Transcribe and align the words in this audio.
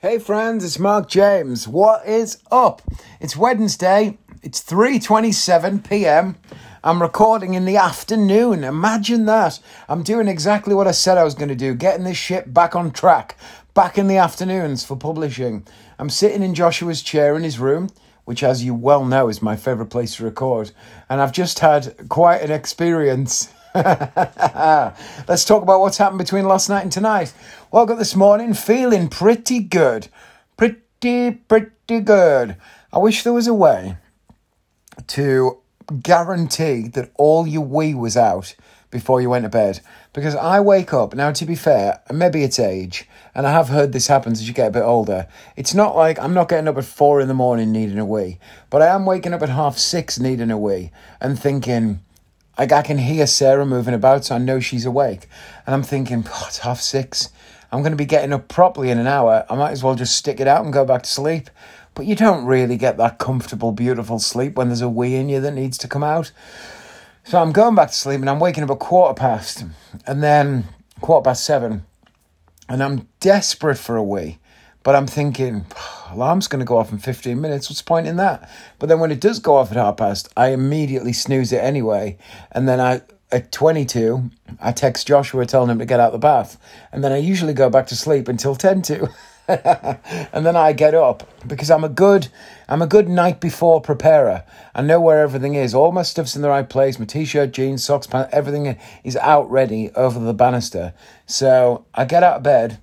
Hey 0.00 0.20
friends, 0.20 0.64
it's 0.64 0.78
Mark 0.78 1.08
James. 1.08 1.66
What 1.66 2.06
is 2.06 2.40
up? 2.52 2.82
It's 3.18 3.36
Wednesday. 3.36 4.16
It's 4.44 4.62
3:27 4.62 5.82
p.m. 5.88 6.36
I'm 6.84 7.02
recording 7.02 7.54
in 7.54 7.64
the 7.64 7.78
afternoon. 7.78 8.62
Imagine 8.62 9.26
that. 9.26 9.58
I'm 9.88 10.04
doing 10.04 10.28
exactly 10.28 10.72
what 10.72 10.86
I 10.86 10.92
said 10.92 11.18
I 11.18 11.24
was 11.24 11.34
going 11.34 11.48
to 11.48 11.56
do, 11.56 11.74
getting 11.74 12.04
this 12.04 12.16
shit 12.16 12.54
back 12.54 12.76
on 12.76 12.92
track, 12.92 13.36
back 13.74 13.98
in 13.98 14.06
the 14.06 14.18
afternoons 14.18 14.84
for 14.84 14.96
publishing. 14.96 15.66
I'm 15.98 16.10
sitting 16.10 16.44
in 16.44 16.54
Joshua's 16.54 17.02
chair 17.02 17.36
in 17.36 17.42
his 17.42 17.58
room, 17.58 17.90
which 18.24 18.44
as 18.44 18.62
you 18.62 18.74
well 18.76 19.04
know 19.04 19.28
is 19.28 19.42
my 19.42 19.56
favorite 19.56 19.90
place 19.90 20.14
to 20.14 20.24
record, 20.24 20.70
and 21.10 21.20
I've 21.20 21.32
just 21.32 21.58
had 21.58 22.08
quite 22.08 22.42
an 22.42 22.52
experience. 22.52 23.52
Let's 25.28 25.44
talk 25.44 25.62
about 25.62 25.78
what's 25.80 25.98
happened 25.98 26.18
between 26.18 26.46
last 26.46 26.68
night 26.68 26.82
and 26.82 26.90
tonight. 26.90 27.32
Woke 27.70 27.90
up 27.90 27.98
this 27.98 28.16
morning 28.16 28.54
feeling 28.54 29.08
pretty 29.08 29.60
good. 29.60 30.08
Pretty, 30.56 31.30
pretty 31.30 32.00
good. 32.00 32.56
I 32.92 32.98
wish 32.98 33.22
there 33.22 33.32
was 33.32 33.46
a 33.46 33.54
way 33.54 33.96
to 35.08 35.58
guarantee 36.02 36.88
that 36.88 37.12
all 37.14 37.46
your 37.46 37.64
wee 37.64 37.94
was 37.94 38.16
out 38.16 38.56
before 38.90 39.20
you 39.20 39.30
went 39.30 39.44
to 39.44 39.48
bed. 39.48 39.80
Because 40.12 40.34
I 40.34 40.58
wake 40.58 40.92
up, 40.92 41.14
now 41.14 41.30
to 41.30 41.46
be 41.46 41.54
fair, 41.54 42.00
maybe 42.12 42.42
it's 42.42 42.58
age, 42.58 43.08
and 43.32 43.46
I 43.46 43.52
have 43.52 43.68
heard 43.68 43.92
this 43.92 44.08
happens 44.08 44.40
as 44.40 44.48
you 44.48 44.54
get 44.54 44.68
a 44.68 44.72
bit 44.72 44.82
older. 44.82 45.28
It's 45.56 45.74
not 45.74 45.94
like 45.94 46.18
I'm 46.18 46.34
not 46.34 46.48
getting 46.48 46.66
up 46.66 46.78
at 46.78 46.84
four 46.84 47.20
in 47.20 47.28
the 47.28 47.34
morning 47.34 47.70
needing 47.70 47.98
a 47.98 48.04
wee, 48.04 48.40
but 48.70 48.82
I 48.82 48.86
am 48.86 49.06
waking 49.06 49.34
up 49.34 49.42
at 49.42 49.50
half 49.50 49.78
six 49.78 50.18
needing 50.18 50.50
a 50.50 50.58
wee 50.58 50.90
and 51.20 51.38
thinking, 51.38 52.00
like 52.58 52.72
I 52.72 52.82
can 52.82 52.98
hear 52.98 53.26
Sarah 53.26 53.64
moving 53.64 53.94
about, 53.94 54.24
so 54.24 54.34
I 54.34 54.38
know 54.38 54.58
she's 54.58 54.84
awake. 54.84 55.28
And 55.64 55.74
I'm 55.74 55.84
thinking, 55.84 56.24
oh, 56.28 56.44
it's 56.48 56.58
half 56.58 56.80
six. 56.80 57.30
I'm 57.70 57.80
going 57.80 57.92
to 57.92 57.96
be 57.96 58.04
getting 58.04 58.32
up 58.32 58.48
properly 58.48 58.90
in 58.90 58.98
an 58.98 59.06
hour. 59.06 59.46
I 59.48 59.54
might 59.54 59.70
as 59.70 59.84
well 59.84 59.94
just 59.94 60.16
stick 60.16 60.40
it 60.40 60.48
out 60.48 60.64
and 60.64 60.72
go 60.72 60.84
back 60.84 61.02
to 61.04 61.08
sleep. 61.08 61.50
But 61.94 62.06
you 62.06 62.16
don't 62.16 62.44
really 62.44 62.76
get 62.76 62.96
that 62.96 63.18
comfortable, 63.18 63.72
beautiful 63.72 64.18
sleep 64.18 64.56
when 64.56 64.68
there's 64.68 64.80
a 64.80 64.88
wee 64.88 65.16
in 65.16 65.28
you 65.28 65.40
that 65.40 65.52
needs 65.52 65.78
to 65.78 65.88
come 65.88 66.02
out. 66.02 66.32
So 67.24 67.40
I'm 67.40 67.52
going 67.52 67.74
back 67.74 67.88
to 67.88 67.94
sleep 67.94 68.20
and 68.20 68.30
I'm 68.30 68.40
waking 68.40 68.64
up 68.64 68.70
at 68.70 68.78
quarter 68.78 69.14
past 69.14 69.64
and 70.06 70.22
then 70.22 70.64
quarter 71.00 71.24
past 71.24 71.44
seven. 71.44 71.84
And 72.68 72.82
I'm 72.82 73.08
desperate 73.20 73.78
for 73.78 73.96
a 73.96 74.02
wee. 74.02 74.38
But 74.88 74.96
I'm 74.96 75.06
thinking, 75.06 75.66
alarm's 76.10 76.48
going 76.48 76.60
to 76.60 76.64
go 76.64 76.78
off 76.78 76.92
in 76.92 76.96
15 76.98 77.38
minutes. 77.38 77.68
What's 77.68 77.82
the 77.82 77.84
point 77.84 78.06
in 78.06 78.16
that? 78.16 78.50
But 78.78 78.88
then 78.88 79.00
when 79.00 79.10
it 79.10 79.20
does 79.20 79.38
go 79.38 79.56
off 79.56 79.70
at 79.70 79.76
half 79.76 79.98
past, 79.98 80.32
I 80.34 80.48
immediately 80.52 81.12
snooze 81.12 81.52
it 81.52 81.62
anyway. 81.62 82.16
And 82.52 82.66
then 82.66 82.80
I 82.80 83.02
at 83.30 83.52
22, 83.52 84.30
I 84.62 84.72
text 84.72 85.06
Joshua 85.06 85.44
telling 85.44 85.68
him 85.68 85.78
to 85.80 85.84
get 85.84 86.00
out 86.00 86.12
the 86.12 86.18
bath. 86.18 86.58
And 86.90 87.04
then 87.04 87.12
I 87.12 87.18
usually 87.18 87.52
go 87.52 87.68
back 87.68 87.86
to 87.88 87.96
sleep 87.96 88.28
until 88.28 88.56
10 88.56 88.80
to. 88.80 89.10
and 90.32 90.46
then 90.46 90.56
I 90.56 90.72
get 90.72 90.94
up 90.94 91.28
because 91.46 91.70
I'm 91.70 91.84
a 91.84 91.90
good 91.90 92.28
I'm 92.66 92.80
a 92.80 92.86
good 92.86 93.10
night 93.10 93.42
before 93.42 93.82
preparer. 93.82 94.42
I 94.74 94.80
know 94.80 95.02
where 95.02 95.20
everything 95.20 95.54
is. 95.54 95.74
All 95.74 95.92
my 95.92 96.02
stuff's 96.02 96.34
in 96.34 96.40
the 96.40 96.48
right 96.48 96.66
place. 96.66 96.98
My 96.98 97.04
t-shirt, 97.04 97.52
jeans, 97.52 97.84
socks, 97.84 98.06
pants, 98.06 98.30
everything 98.32 98.78
is 99.04 99.16
out 99.18 99.50
ready 99.50 99.90
over 99.94 100.18
the 100.18 100.32
banister. 100.32 100.94
So 101.26 101.84
I 101.94 102.06
get 102.06 102.22
out 102.22 102.38
of 102.38 102.42
bed 102.42 102.78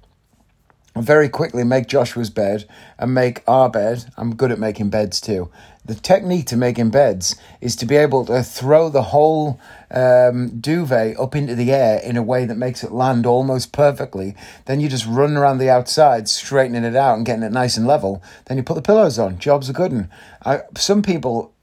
very 0.96 1.28
quickly 1.28 1.64
make 1.64 1.88
Joshua's 1.88 2.30
bed 2.30 2.66
and 2.98 3.14
make 3.14 3.44
our 3.48 3.70
bed. 3.70 4.06
I'm 4.18 4.36
good 4.36 4.52
at 4.52 4.60
making 4.60 4.90
beds 4.90 5.20
too. 5.20 5.52
The 5.84 5.94
technique 5.96 6.48
to 6.48 6.58
making 6.58 6.90
beds 6.90 7.36
is 7.62 7.76
to 7.76 7.86
be 7.86 7.96
able 7.96 8.26
to 8.26 8.42
throw 8.42 8.90
the 8.90 9.04
whole 9.04 9.60
um, 9.92 10.60
duvet 10.60 11.20
up 11.20 11.36
into 11.36 11.54
the 11.54 11.72
air 11.72 12.00
in 12.04 12.18
a 12.18 12.24
way 12.24 12.46
that 12.46 12.56
makes 12.56 12.84
it 12.84 12.92
land 12.92 13.26
almost 13.26 13.72
perfectly. 13.72 14.36
Then 14.66 14.80
you 14.80 14.90
just 14.90 15.06
run 15.06 15.38
around 15.38 15.58
the 15.58 15.70
outside, 15.70 16.28
straightening 16.28 16.86
it 16.86 16.96
out 16.96 17.18
and 17.18 17.26
getting 17.26 17.44
it 17.44 17.52
nice 17.52 17.78
and 17.78 17.86
level. 17.86 18.24
Then 18.46 18.58
you 18.58 18.64
put 18.64 18.76
the 18.76 18.82
pillows 18.82 19.20
on. 19.20 19.38
Job's 19.38 19.70
a 19.70 19.74
good. 19.74 20.10
I, 20.44 20.62
some 20.76 21.04
people 21.04 21.54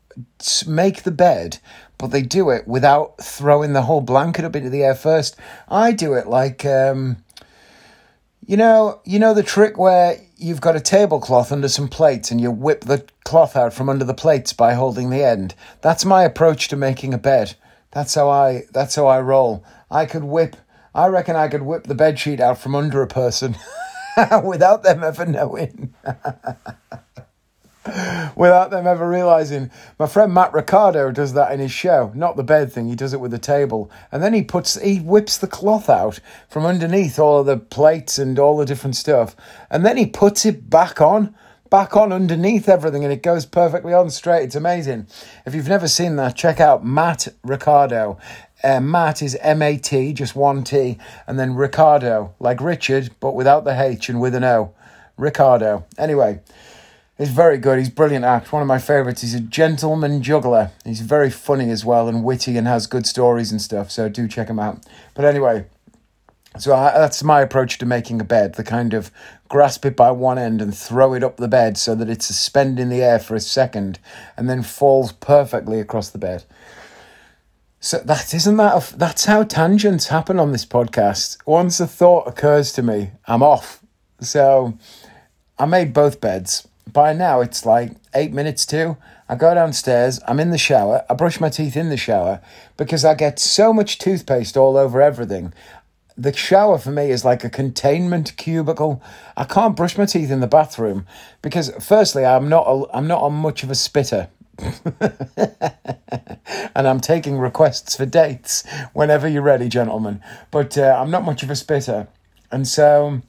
make 0.67 1.03
the 1.03 1.11
bed, 1.11 1.59
but 1.99 2.13
they 2.13 2.23
do 2.23 2.51
it 2.51 2.69
without 2.69 3.19
throwing 3.19 3.73
the 3.73 3.83
whole 3.83 4.03
blanket 4.03 4.45
up 4.45 4.55
into 4.55 4.71
the 4.71 4.85
air 4.85 4.95
first. 4.95 5.37
I 5.69 5.93
do 5.93 6.13
it 6.15 6.27
like. 6.29 6.65
Um, 6.67 7.22
you 8.47 8.57
know, 8.57 9.01
you 9.05 9.19
know 9.19 9.35
the 9.35 9.43
trick 9.43 9.79
where 9.79 10.21
you've 10.37 10.61
got 10.61 10.77
a 10.77 10.81
tablecloth 10.81 11.53
under 11.53 11.69
some 11.69 11.89
plates 11.89 12.31
and 12.31 12.41
you 12.41 12.51
whip 12.51 12.83
the 12.83 13.07
cloth 13.25 13.57
out 13.57 13.73
from 13.73 13.89
under 13.89 14.05
the 14.05 14.15
plates 14.15 14.53
by 14.53 14.75
holding 14.75 15.11
the 15.11 15.25
end. 15.25 15.55
That's 15.81 16.05
my 16.05 16.25
approach 16.25 16.69
to 16.69 16.77
making 16.77 17.15
a 17.15 17.19
bed. 17.19 17.55
That's 17.93 18.15
how 18.15 18.29
I 18.29 18.65
that's 18.73 18.97
how 18.97 19.07
I 19.07 19.21
roll. 19.21 19.65
I 19.91 20.07
could 20.07 20.25
whip 20.25 20.57
I 20.95 21.07
reckon 21.07 21.37
I 21.37 21.49
could 21.49 21.63
whip 21.63 21.85
the 21.85 21.95
bed 21.95 22.19
sheet 22.19 22.41
out 22.41 22.59
from 22.59 22.75
under 22.75 23.01
a 23.03 23.07
person 23.07 23.57
without 24.45 24.83
them 24.83 25.05
ever 25.05 25.25
knowing. 25.25 25.95
without 28.37 28.71
them 28.71 28.87
ever 28.87 29.09
realizing. 29.09 29.71
My 29.99 30.07
friend 30.07 30.33
Matt 30.33 30.53
Ricardo 30.53 31.11
does 31.11 31.33
that 31.33 31.53
in 31.53 31.59
his 31.59 31.73
show. 31.73 32.13
Not 32.15 32.37
the 32.37 32.45
bed 32.45 32.73
thing, 32.73 32.89
he 32.89 32.95
does 32.95 33.13
it 33.13 33.21
with 33.21 33.33
the 33.33 33.39
table. 33.39 33.91
And 34.13 34.23
then 34.23 34.35
he 34.35 34.43
puts 34.43 34.81
he 34.81 34.99
whips 34.99 35.39
the 35.39 35.49
cloth 35.49 35.91
out 35.91 36.21
from 36.49 36.65
underneath 36.65 37.19
all 37.19 37.41
of 37.41 37.47
the 37.47 37.57
plates 37.57 38.19
and 38.19 38.39
all 38.39 38.57
the 38.57 38.65
different 38.65 38.97
stuff. 38.97 39.35
And 39.71 39.85
then 39.85 39.97
he 39.97 40.07
puts 40.07 40.47
it 40.47 40.71
back 40.71 41.01
on. 41.01 41.35
Back 41.71 41.97
on 41.97 42.13
underneath 42.13 42.69
everything, 42.69 43.03
and 43.03 43.11
it 43.11 43.23
goes 43.23 43.47
perfectly 43.47 43.95
on 43.95 44.11
straight. 44.11 44.43
It's 44.43 44.55
amazing. 44.55 45.07
If 45.47 45.55
you've 45.55 45.71
never 45.71 45.89
seen 45.89 46.17
that, 46.17 46.37
check 46.37 46.61
out 46.61 46.85
Matt 46.85 47.29
Ricardo. 47.43 48.19
Uh, 48.63 48.81
Matt 48.81 49.23
is 49.23 49.39
M 49.41 49.63
A 49.63 49.79
T, 49.79 50.13
just 50.13 50.37
one 50.37 50.65
T, 50.65 50.99
and 51.27 51.39
then 51.39 51.55
Ricardo, 51.55 52.35
like 52.39 52.61
Richard, 52.61 53.13
but 53.21 53.35
without 53.35 53.65
the 53.65 53.83
H 53.83 54.11
and 54.11 54.21
with 54.21 54.35
an 54.35 54.45
O. 54.45 54.75
Ricardo. 55.17 55.87
Anyway, 55.97 56.41
He's 57.19 57.29
very 57.29 57.59
good. 57.59 57.79
He's 57.79 57.91
brilliant 57.91 58.25
act. 58.25 58.53
One 58.53 58.63
of 58.63 58.69
my 58.69 58.79
favourites. 58.79 59.21
He's 59.21 59.35
a 59.35 59.41
gentleman 59.41 60.23
juggler. 60.23 60.71
He's 60.85 61.03
very 61.03 61.31
funny 61.31 61.71
as 61.71 61.85
well 61.85 62.09
and 62.09 62.25
witty 62.25 62.57
and 62.57 62.67
has 62.67 62.87
good 62.87 63.07
stories 63.07 63.53
and 63.53 63.61
stuff. 63.61 63.91
So 63.91 64.09
do 64.09 64.27
check 64.27 64.49
him 64.49 64.59
out. 64.59 64.85
But 65.15 65.27
anyway, 65.27 65.67
so 66.59 66.75
I, 66.75 66.93
that's 66.93 67.23
my 67.23 67.43
approach 67.43 67.79
to 67.79 67.87
making 67.87 68.21
a 68.21 68.25
bed. 68.25 68.55
The 68.55 68.65
kind 68.65 68.95
of 68.95 69.11
grasp 69.49 69.85
it 69.85 69.95
by 69.95 70.11
one 70.11 70.39
end 70.39 70.63
and 70.63 70.77
throw 70.77 71.13
it 71.13 71.23
up 71.23 71.37
the 71.37 71.49
bed 71.49 71.77
so 71.77 71.95
that 71.95 72.09
it's 72.09 72.27
suspended 72.27 72.81
in 72.81 72.89
the 72.89 73.03
air 73.03 73.19
for 73.19 73.35
a 73.35 73.41
second 73.41 73.99
and 74.37 74.49
then 74.49 74.63
falls 74.63 75.13
perfectly 75.13 75.81
across 75.81 76.09
the 76.09 76.19
bed. 76.19 76.45
So 77.79 77.99
that 77.99 78.33
isn't 78.33 78.57
that. 78.57 78.75
A, 78.75 78.97
that's 78.97 79.27
how 79.27 79.43
tangents 79.43 80.07
happen 80.07 80.41
on 80.41 80.53
this 80.53 80.65
podcast. 80.65 81.37
Once 81.45 81.79
a 81.79 81.87
thought 81.87 82.27
occurs 82.27 82.73
to 82.73 82.83
me, 82.83 83.11
I'm 83.27 83.43
off. 83.43 83.83
So 84.21 84.79
I 85.59 85.67
made 85.67 85.93
both 85.93 86.21
beds 86.21 86.67
by 86.91 87.13
now 87.13 87.41
it's 87.41 87.65
like 87.65 87.93
eight 88.15 88.33
minutes 88.33 88.67
to. 88.67 88.97
I 89.29 89.35
go 89.35 89.55
downstairs, 89.55 90.21
I'm 90.27 90.41
in 90.41 90.51
the 90.51 90.59
shower, 90.59 91.05
I 91.09 91.15
brush 91.15 91.41
my 91.41 91.49
teeth 91.49 91.77
in 91.77 91.89
the 91.89 91.97
shower 91.97 92.41
because 92.77 93.05
I 93.05 93.15
get 93.15 93.39
so 93.39 93.73
much 93.73 93.99
toothpaste 93.99 94.57
all 94.57 94.77
over 94.77 95.01
everything. 95.01 95.55
The 96.17 96.37
shower 96.37 96.77
for 96.77 96.91
me 96.91 97.11
is 97.11 97.25
like 97.25 97.43
a 97.43 97.49
containment 97.49 98.37
cubicle. 98.37 99.03
I 99.37 99.45
can't 99.45 99.75
brush 99.77 99.97
my 99.97 100.05
teeth 100.05 100.31
in 100.31 100.41
the 100.41 100.47
bathroom 100.47 101.07
because, 101.41 101.71
firstly, 101.81 102.27
I'm 102.27 102.51
not 102.51 102.67
a, 102.67 102.85
I'm 102.95 103.07
not 103.07 103.25
a 103.25 103.31
much 103.31 103.63
of 103.63 103.71
a 103.71 103.75
spitter. 103.75 104.29
and 106.75 106.87
I'm 106.87 107.01
taking 107.01 107.39
requests 107.39 107.97
for 107.97 108.05
dates 108.05 108.65
whenever 108.93 109.27
you're 109.27 109.41
ready, 109.41 109.71
gentlemen. 109.71 110.23
But 110.51 110.77
uh, 110.77 110.99
I'm 111.01 111.11
not 111.11 111.25
much 111.25 111.43
of 111.43 111.51
a 111.51 111.57
spitter. 111.57 112.09
And 112.51 112.69
so 112.69 113.23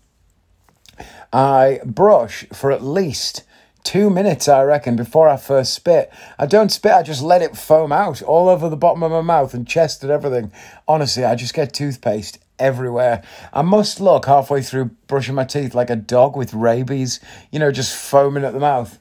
I 1.34 1.80
brush 1.84 2.46
for 2.54 2.72
at 2.72 2.84
least 2.84 3.44
two 3.84 4.10
minutes, 4.10 4.48
I 4.48 4.62
reckon, 4.64 4.96
before 4.96 5.28
I 5.28 5.36
first 5.36 5.74
spit. 5.74 6.12
I 6.38 6.46
don't 6.46 6.72
spit, 6.72 6.94
I 6.94 7.04
just 7.04 7.24
let 7.24 7.42
it 7.42 7.58
foam 7.58 7.92
out 7.92 8.22
all 8.22 8.48
over 8.48 8.70
the 8.70 8.78
bottom 8.78 9.04
of 9.04 9.12
my 9.12 9.22
mouth 9.22 9.54
and 9.54 9.68
chest 9.68 10.04
and 10.04 10.12
everything. 10.12 10.52
Honestly, 10.88 11.26
I 11.26 11.36
just 11.36 11.54
get 11.54 11.74
toothpaste 11.74 12.38
everywhere. 12.60 13.24
I 13.52 13.64
must 13.64 14.00
look 14.00 14.28
halfway 14.28 14.62
through 14.62 14.92
brushing 15.08 15.36
my 15.36 15.44
teeth 15.44 15.74
like 15.74 15.90
a 15.90 15.96
dog 15.96 16.38
with 16.38 16.54
rabies, 16.54 17.20
you 17.52 17.60
know, 17.60 17.72
just 17.72 17.96
foaming 17.96 18.46
at 18.46 18.54
the 18.54 18.60
mouth. 18.60 19.00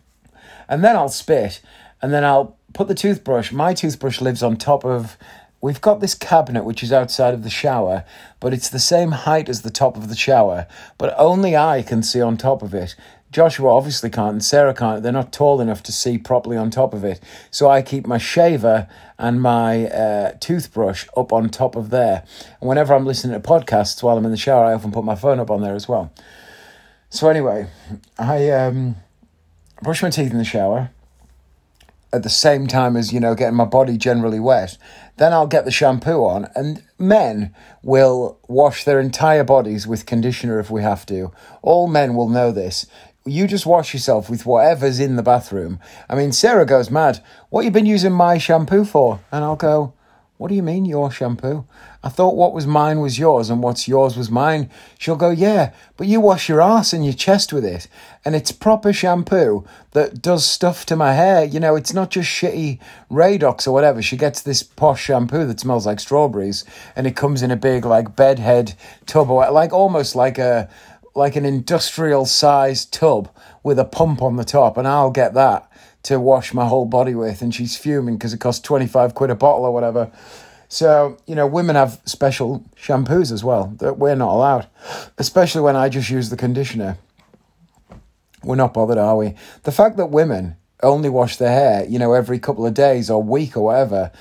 And 0.69 0.83
then 0.83 0.97
I'll 0.97 1.11
spit, 1.11 1.61
and 2.01 2.13
then 2.13 2.25
I'll 2.25 2.57
put 2.73 2.89
the 2.89 2.95
toothbrush. 2.95 3.53
My 3.53 3.75
toothbrush 3.75 4.23
lives 4.23 4.43
on 4.43 4.57
top 4.57 4.87
of 4.87 5.19
We've 5.63 5.81
got 5.81 6.01
this 6.01 6.17
cabinet 6.17 6.65
which 6.65 6.83
is 6.83 6.93
outside 6.93 7.35
of 7.35 7.45
the 7.45 7.51
shower, 7.51 8.05
but 8.41 8.53
it's 8.53 8.69
the 8.69 8.81
same 8.81 9.13
height 9.13 9.49
as 9.49 9.63
the 9.63 9.71
top 9.71 9.97
of 9.97 10.09
the 10.09 10.17
shower, 10.17 10.67
but 10.99 11.15
only 11.17 11.57
I 11.57 11.83
can 11.83 12.03
see 12.03 12.21
on 12.21 12.37
top 12.37 12.63
of 12.63 12.75
it. 12.75 12.97
Joshua 13.31 13.73
obviously 13.73 14.11
can't, 14.11 14.33
and 14.33 14.45
Sarah 14.45 14.75
can't. 14.75 15.05
They're 15.05 15.13
not 15.13 15.33
tall 15.33 15.61
enough 15.61 15.83
to 15.85 15.93
see 15.93 16.19
properly 16.19 16.57
on 16.57 16.71
top 16.71 16.93
of 16.93 17.05
it. 17.05 17.21
So 17.53 17.71
I 17.71 17.81
keep 17.81 18.09
my 18.09 18.19
shaver 18.19 18.89
and 19.19 19.41
my 19.41 19.87
uh, 19.87 20.33
toothbrush 20.41 21.07
up 21.17 21.33
on 21.33 21.49
top 21.49 21.77
of 21.77 21.91
there. 21.91 22.25
And 22.61 22.69
whenever 22.69 22.93
I'm 22.93 23.07
listening 23.07 23.41
to 23.41 23.49
podcasts 23.49 24.03
while 24.03 24.19
I'm 24.19 24.25
in 24.25 24.33
the 24.33 24.37
shower, 24.37 24.65
I 24.65 24.75
often 24.75 24.91
put 24.91 25.05
my 25.05 25.15
phone 25.15 25.39
up 25.39 25.51
on 25.51 25.63
there 25.63 25.77
as 25.77 25.89
well. 25.89 26.13
So 27.09 27.29
anyway, 27.29 27.69
I 28.19 28.51
um, 28.51 28.97
brush 29.81 30.03
my 30.03 30.11
teeth 30.11 30.33
in 30.33 30.39
the 30.39 30.45
shower 30.45 30.91
at 32.13 32.23
the 32.23 32.31
same 32.31 32.67
time 32.67 32.97
as, 32.97 33.13
you 33.13 33.21
know, 33.21 33.35
getting 33.35 33.57
my 33.57 33.65
body 33.65 33.97
generally 33.97 34.41
wet. 34.41 34.77
Then 35.19 35.33
I'll 35.33 35.47
get 35.47 35.65
the 35.65 35.71
shampoo 35.71 36.25
on, 36.25 36.49
and 36.55 36.83
men 36.99 37.55
will 37.83 38.39
wash 38.49 38.85
their 38.85 38.99
entire 38.99 39.45
bodies 39.45 39.87
with 39.87 40.07
conditioner 40.07 40.59
if 40.59 40.71
we 40.71 40.83
have 40.83 41.05
to. 41.07 41.33
All 41.61 41.87
men 41.87 42.15
will 42.15 42.29
know 42.29 42.51
this. 42.51 42.87
you 43.25 43.47
just 43.47 43.67
wash 43.67 43.95
yourself 43.95 44.29
with 44.29 44.47
whatever's 44.47 44.99
in 44.99 45.17
the 45.17 45.23
bathroom. 45.23 45.79
I 46.09 46.15
mean, 46.15 46.33
Sarah 46.33 46.67
goes 46.67 46.91
mad. 46.91 47.23
What 47.51 47.65
you 47.65 47.71
been 47.71 47.87
using 47.87 48.13
my 48.13 48.39
shampoo 48.39 48.85
for? 48.85 49.21
And 49.31 49.45
I'll 49.45 49.57
go, 49.57 49.95
what 50.39 50.49
do 50.49 50.55
you 50.55 50.63
mean 50.63 50.85
your 50.85 51.11
shampoo? 51.11 51.67
I 52.05 52.09
thought 52.09 52.35
what 52.35 52.53
was 52.53 52.67
mine 52.67 53.01
was 53.01 53.19
yours 53.19 53.49
and 53.49 53.63
what's 53.63 53.87
yours 53.87 54.17
was 54.17 54.31
mine. 54.31 54.71
She'll 54.99 55.17
go, 55.17 55.31
yeah, 55.31 55.73
but 55.97 56.09
you 56.09 56.21
wash 56.21 56.49
your 56.49 56.61
ass 56.61 56.93
and 56.93 57.05
your 57.05 57.15
chest 57.15 57.53
with 57.53 57.65
it. 57.65 57.87
And 58.25 58.35
it's 58.35 58.51
proper 58.51 58.93
shampoo 58.93 59.65
that 59.93 60.21
does 60.21 60.45
stuff 60.45 60.85
to 60.87 60.97
my 60.97 61.13
hair. 61.13 61.45
You 61.45 61.61
know, 61.61 61.77
it's 61.77 61.95
not 61.95 62.11
just 62.11 62.29
shitty 62.29 62.81
Radox 63.11 63.69
or 63.69 63.73
whatever. 63.73 64.03
She 64.03 64.17
gets 64.17 64.43
this 64.43 64.65
posh 64.65 65.05
shampoo 65.05 65.47
that 65.47 65.61
smells 65.61 65.87
like 65.87 66.01
strawberries 66.01 66.65
and 66.97 67.07
it 67.07 67.15
comes 67.15 67.43
in 67.43 67.53
a 67.53 67.57
big 67.57 67.85
like 67.85 68.17
bedhead 68.17 68.75
tub 69.07 69.31
or 69.31 69.49
like 69.51 69.73
almost 69.73 70.17
like 70.17 70.39
a, 70.39 70.69
like 71.15 71.37
an 71.37 71.45
industrial 71.45 72.27
sized 72.27 72.93
tub 72.93 73.31
with 73.63 73.79
a 73.79 73.85
pump 73.85 74.23
on 74.23 74.37
the 74.37 74.45
top. 74.45 74.77
And 74.77 74.89
I'll 74.89 75.11
get 75.11 75.35
that 75.35 75.71
to 76.05 76.19
wash 76.19 76.53
my 76.53 76.67
whole 76.67 76.85
body 76.85 77.15
with, 77.15 77.43
and 77.43 77.55
she's 77.55 77.77
fuming 77.77 78.17
because 78.17 78.33
it 78.33 78.41
costs 78.41 78.61
25 78.63 79.15
quid 79.15 79.31
a 79.31 79.35
bottle 79.35 79.65
or 79.65 79.73
whatever. 79.73 80.11
So, 80.73 81.19
you 81.27 81.35
know, 81.35 81.47
women 81.47 81.77
have 81.77 82.01
special 82.07 82.65
shampoos 82.79 83.31
as 83.31 83.45
well 83.45 83.75
that 83.77 83.99
we're 83.99 84.15
not 84.15 84.33
allowed, 84.33 84.69
especially 85.19 85.61
when 85.61 85.77
I 85.77 85.91
just 85.91 86.09
use 86.09 86.31
the 86.31 86.37
conditioner. 86.37 86.97
We're 88.43 88.57
not 88.57 88.73
bothered, 88.73 88.97
are 88.97 89.19
we? 89.19 89.35
The 89.65 89.71
fact 89.71 89.99
that 89.99 90.07
women 90.07 90.57
only 90.83 91.11
wash 91.11 91.37
their 91.37 91.51
hair, 91.51 91.85
you 91.85 91.99
know, 91.99 92.15
every 92.15 92.39
couple 92.39 92.65
of 92.65 92.73
days 92.73 93.11
or 93.11 93.23
week 93.23 93.55
or 93.55 93.67
whatever, 93.67 94.13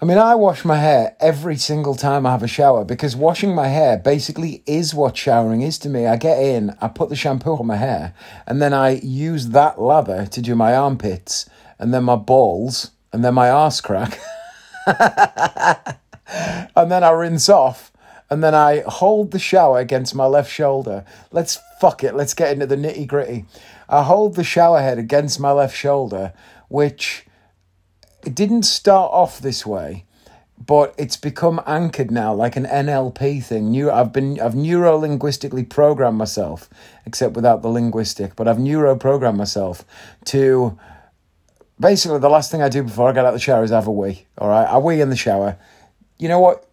I 0.00 0.04
mean, 0.04 0.18
I 0.18 0.36
wash 0.36 0.64
my 0.64 0.76
hair 0.76 1.16
every 1.18 1.56
single 1.56 1.96
time 1.96 2.26
I 2.26 2.30
have 2.30 2.44
a 2.44 2.46
shower 2.46 2.84
because 2.84 3.16
washing 3.16 3.52
my 3.52 3.66
hair 3.66 3.98
basically 3.98 4.62
is 4.66 4.94
what 4.94 5.16
showering 5.16 5.62
is 5.62 5.80
to 5.80 5.88
me. 5.88 6.06
I 6.06 6.14
get 6.14 6.38
in, 6.38 6.76
I 6.80 6.86
put 6.86 7.08
the 7.08 7.16
shampoo 7.16 7.56
on 7.56 7.66
my 7.66 7.74
hair, 7.74 8.14
and 8.46 8.62
then 8.62 8.72
I 8.72 9.00
use 9.02 9.48
that 9.48 9.80
lather 9.80 10.26
to 10.26 10.40
do 10.40 10.54
my 10.54 10.76
armpits, 10.76 11.50
and 11.76 11.92
then 11.92 12.04
my 12.04 12.14
balls, 12.14 12.92
and 13.12 13.24
then 13.24 13.34
my 13.34 13.50
arse 13.50 13.80
crack. 13.80 14.20
and 16.76 16.90
then 16.90 17.02
I 17.02 17.10
rinse 17.10 17.48
off, 17.48 17.92
and 18.30 18.42
then 18.42 18.54
I 18.54 18.82
hold 18.86 19.32
the 19.32 19.38
shower 19.38 19.78
against 19.78 20.14
my 20.14 20.26
left 20.26 20.50
shoulder. 20.50 21.04
Let's 21.32 21.58
fuck 21.80 22.04
it, 22.04 22.14
let's 22.14 22.34
get 22.34 22.52
into 22.52 22.66
the 22.66 22.76
nitty 22.76 23.06
gritty. 23.06 23.44
I 23.88 24.02
hold 24.02 24.34
the 24.34 24.44
shower 24.44 24.80
head 24.80 24.98
against 24.98 25.40
my 25.40 25.52
left 25.52 25.76
shoulder, 25.76 26.32
which 26.68 27.26
it 28.24 28.34
didn't 28.34 28.64
start 28.64 29.12
off 29.12 29.40
this 29.40 29.64
way, 29.64 30.04
but 30.64 30.94
it's 30.98 31.16
become 31.16 31.60
anchored 31.66 32.10
now, 32.10 32.34
like 32.34 32.56
an 32.56 32.64
NLP 32.64 33.44
thing. 33.44 33.70
New, 33.70 33.90
I've 33.90 34.12
been, 34.12 34.40
I've 34.40 34.54
neuro 34.54 34.96
linguistically 34.96 35.64
programmed 35.64 36.18
myself, 36.18 36.68
except 37.04 37.34
without 37.34 37.62
the 37.62 37.68
linguistic, 37.68 38.34
but 38.36 38.48
I've 38.48 38.58
neuro 38.58 38.96
programmed 38.96 39.38
myself 39.38 39.84
to 40.26 40.78
basically 41.78 42.18
the 42.18 42.28
last 42.28 42.50
thing 42.50 42.62
I 42.62 42.68
do 42.68 42.82
before 42.82 43.08
I 43.08 43.12
get 43.12 43.24
out 43.24 43.28
of 43.28 43.34
the 43.34 43.40
shower 43.40 43.64
is 43.64 43.70
have 43.70 43.86
a 43.86 43.92
wee. 43.92 44.26
All 44.38 44.48
right, 44.48 44.66
I 44.66 44.78
wee 44.78 45.00
in 45.00 45.10
the 45.10 45.16
shower. 45.16 45.56
You 46.18 46.28
know 46.28 46.40
what? 46.40 46.68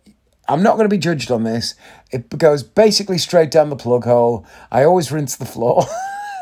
I'm 0.47 0.61
not 0.61 0.75
going 0.75 0.85
to 0.85 0.93
be 0.93 0.97
judged 0.97 1.31
on 1.31 1.43
this. 1.43 1.75
It 2.11 2.29
goes 2.37 2.63
basically 2.63 3.17
straight 3.17 3.49
down 3.49 3.69
the 3.69 3.75
plug 3.77 4.03
hole. 4.03 4.45
I 4.71 4.83
always 4.83 5.11
rinse 5.11 5.37
the 5.37 5.45
floor. 5.45 5.85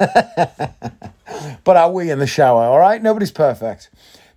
but 1.64 1.78
I 1.78 1.88
wee 1.88 2.10
in 2.10 2.20
the 2.20 2.28
shower, 2.28 2.64
all 2.64 2.80
right? 2.80 3.02
Nobody's 3.02 3.32
perfect 3.32 3.90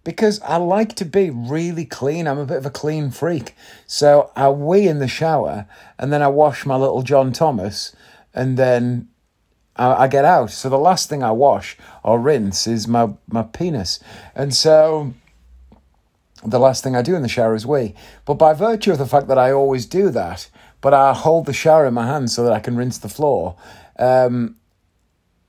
because 0.04 0.38
I 0.42 0.58
like 0.58 0.94
to 0.96 1.04
be 1.04 1.30
really 1.30 1.86
clean. 1.86 2.28
I'm 2.28 2.38
a 2.38 2.44
bit 2.44 2.58
of 2.58 2.66
a 2.66 2.70
clean 2.70 3.10
freak. 3.10 3.54
So 3.86 4.30
I 4.36 4.50
wee 4.50 4.86
in 4.86 4.98
the 4.98 5.08
shower 5.08 5.66
and 5.98 6.12
then 6.12 6.22
I 6.22 6.28
wash 6.28 6.66
my 6.66 6.76
little 6.76 7.02
John 7.02 7.32
Thomas 7.32 7.96
and 8.34 8.58
then 8.58 9.08
I, 9.76 10.04
I 10.04 10.08
get 10.08 10.24
out. 10.24 10.50
So 10.50 10.68
the 10.68 10.78
last 10.78 11.08
thing 11.08 11.22
I 11.22 11.30
wash 11.30 11.76
or 12.02 12.18
rinse 12.18 12.66
is 12.66 12.86
my, 12.88 13.10
my 13.28 13.42
penis. 13.42 14.00
And 14.34 14.54
so 14.54 15.14
the 16.44 16.58
last 16.58 16.84
thing 16.84 16.94
I 16.94 17.02
do 17.02 17.14
in 17.14 17.22
the 17.22 17.28
shower 17.28 17.54
is 17.54 17.66
wee. 17.66 17.94
But 18.24 18.34
by 18.34 18.52
virtue 18.52 18.92
of 18.92 18.98
the 18.98 19.06
fact 19.06 19.28
that 19.28 19.38
I 19.38 19.50
always 19.52 19.86
do 19.86 20.10
that, 20.10 20.48
but 20.80 20.92
I 20.92 21.14
hold 21.14 21.46
the 21.46 21.52
shower 21.52 21.86
in 21.86 21.94
my 21.94 22.06
hand 22.06 22.30
so 22.30 22.44
that 22.44 22.52
I 22.52 22.60
can 22.60 22.76
rinse 22.76 22.98
the 22.98 23.08
floor, 23.08 23.56
um, 23.98 24.56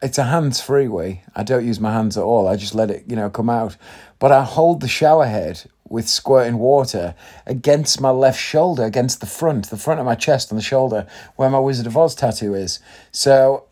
it's 0.02 0.18
a 0.18 0.24
hands 0.24 0.62
free 0.62 0.88
way. 0.88 1.24
I 1.36 1.44
don't 1.44 1.66
use 1.66 1.80
my 1.80 1.92
hands 1.92 2.18
at 2.18 2.24
all. 2.24 2.48
I 2.48 2.56
just 2.56 2.76
let 2.76 2.92
it, 2.92 3.06
you 3.08 3.16
know, 3.16 3.30
come 3.30 3.50
out. 3.50 3.76
But 4.20 4.32
I 4.32 4.44
hold 4.44 4.82
the 4.82 4.88
shower 4.88 5.26
head 5.26 5.64
with 5.88 6.08
squirting 6.08 6.58
water 6.58 7.16
against 7.46 8.02
my 8.02 8.10
left 8.10 8.40
shoulder, 8.40 8.84
against 8.84 9.20
the 9.20 9.26
front, 9.26 9.70
the 9.70 9.78
front 9.78 10.00
of 10.00 10.06
my 10.06 10.16
chest 10.16 10.52
and 10.52 10.58
the 10.58 10.64
shoulder, 10.64 11.08
where 11.36 11.50
my 11.50 11.60
Wizard 11.60 11.88
of 11.88 11.98
Oz 11.98 12.16
tattoo 12.16 12.54
is. 12.54 12.80
So 13.12 13.65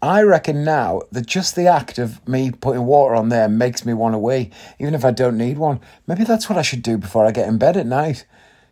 I 0.00 0.22
reckon 0.22 0.62
now 0.62 1.02
that 1.10 1.26
just 1.26 1.56
the 1.56 1.66
act 1.66 1.98
of 1.98 2.26
me 2.28 2.52
putting 2.52 2.84
water 2.84 3.16
on 3.16 3.30
there 3.30 3.48
makes 3.48 3.84
me 3.84 3.92
want 3.94 4.14
to 4.14 4.18
wee, 4.18 4.50
even 4.78 4.94
if 4.94 5.04
I 5.04 5.10
don't 5.10 5.36
need 5.36 5.58
one. 5.58 5.80
Maybe 6.06 6.22
that's 6.22 6.48
what 6.48 6.58
I 6.58 6.62
should 6.62 6.82
do 6.82 6.98
before 6.98 7.26
I 7.26 7.32
get 7.32 7.48
in 7.48 7.58
bed 7.58 7.76
at 7.76 7.86
night. 7.86 8.24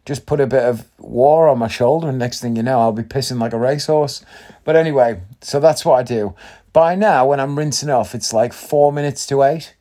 Just 0.04 0.24
put 0.24 0.40
a 0.40 0.46
bit 0.46 0.62
of 0.62 0.86
water 0.98 1.48
on 1.48 1.58
my 1.58 1.66
shoulder, 1.66 2.08
and 2.08 2.18
next 2.18 2.40
thing 2.40 2.54
you 2.54 2.62
know, 2.62 2.78
I'll 2.78 2.92
be 2.92 3.02
pissing 3.02 3.40
like 3.40 3.52
a 3.52 3.58
racehorse. 3.58 4.24
But 4.62 4.76
anyway, 4.76 5.20
so 5.40 5.58
that's 5.58 5.84
what 5.84 5.98
I 5.98 6.04
do. 6.04 6.36
By 6.72 6.94
now, 6.94 7.26
when 7.26 7.40
I'm 7.40 7.58
rinsing 7.58 7.90
off, 7.90 8.14
it's 8.14 8.32
like 8.32 8.52
four 8.52 8.92
minutes 8.92 9.26
to 9.26 9.42
eight. 9.42 9.74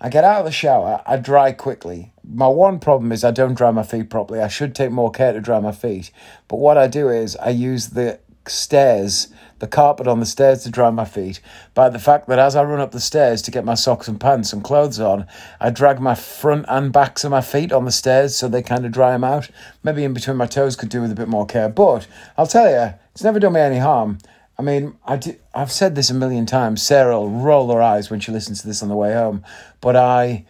I 0.00 0.08
get 0.08 0.24
out 0.24 0.40
of 0.40 0.44
the 0.46 0.50
shower, 0.50 1.02
I 1.06 1.18
dry 1.18 1.52
quickly. 1.52 2.12
My 2.24 2.48
one 2.48 2.80
problem 2.80 3.12
is 3.12 3.22
I 3.22 3.30
don't 3.30 3.54
dry 3.54 3.70
my 3.70 3.82
feet 3.82 4.10
properly. 4.10 4.40
I 4.40 4.48
should 4.48 4.74
take 4.74 4.90
more 4.90 5.10
care 5.10 5.32
to 5.32 5.40
dry 5.40 5.60
my 5.60 5.72
feet. 5.72 6.10
But 6.48 6.56
what 6.56 6.78
I 6.78 6.88
do 6.88 7.08
is 7.08 7.36
I 7.36 7.50
use 7.50 7.90
the 7.90 8.18
stairs, 8.46 9.28
the 9.60 9.66
carpet 9.66 10.06
on 10.06 10.20
the 10.20 10.26
stairs 10.26 10.64
to 10.64 10.70
dry 10.70 10.90
my 10.90 11.04
feet, 11.04 11.40
by 11.72 11.88
the 11.88 11.98
fact 11.98 12.26
that 12.28 12.38
as 12.38 12.56
I 12.56 12.64
run 12.64 12.80
up 12.80 12.92
the 12.92 13.00
stairs 13.00 13.40
to 13.42 13.50
get 13.50 13.64
my 13.64 13.74
socks 13.74 14.08
and 14.08 14.20
pants 14.20 14.52
and 14.52 14.64
clothes 14.64 14.98
on, 14.98 15.26
I 15.60 15.70
drag 15.70 16.00
my 16.00 16.14
front 16.14 16.66
and 16.68 16.92
backs 16.92 17.24
of 17.24 17.30
my 17.30 17.40
feet 17.40 17.72
on 17.72 17.84
the 17.84 17.92
stairs 17.92 18.34
so 18.34 18.48
they 18.48 18.62
kind 18.62 18.84
of 18.84 18.92
dry 18.92 19.12
them 19.12 19.24
out. 19.24 19.48
Maybe 19.82 20.04
in 20.04 20.12
between 20.12 20.36
my 20.36 20.46
toes 20.46 20.76
could 20.76 20.88
do 20.88 21.00
with 21.00 21.12
a 21.12 21.16
bit 21.16 21.28
more 21.28 21.46
care. 21.46 21.68
But 21.68 22.06
I'll 22.36 22.46
tell 22.46 22.68
you, 22.68 22.94
it's 23.12 23.22
never 23.22 23.38
done 23.38 23.52
me 23.52 23.60
any 23.60 23.78
harm. 23.78 24.18
I 24.58 24.62
mean, 24.62 24.98
I 25.06 25.16
do, 25.16 25.36
I've 25.54 25.72
said 25.72 25.94
this 25.94 26.10
a 26.10 26.14
million 26.14 26.44
times. 26.44 26.82
Sarah 26.82 27.18
will 27.18 27.30
roll 27.30 27.72
her 27.72 27.80
eyes 27.80 28.10
when 28.10 28.20
she 28.20 28.30
listens 28.30 28.60
to 28.60 28.66
this 28.66 28.82
on 28.82 28.90
the 28.90 28.96
way 28.96 29.14
home, 29.14 29.42
but 29.80 29.96
I, 29.96 30.44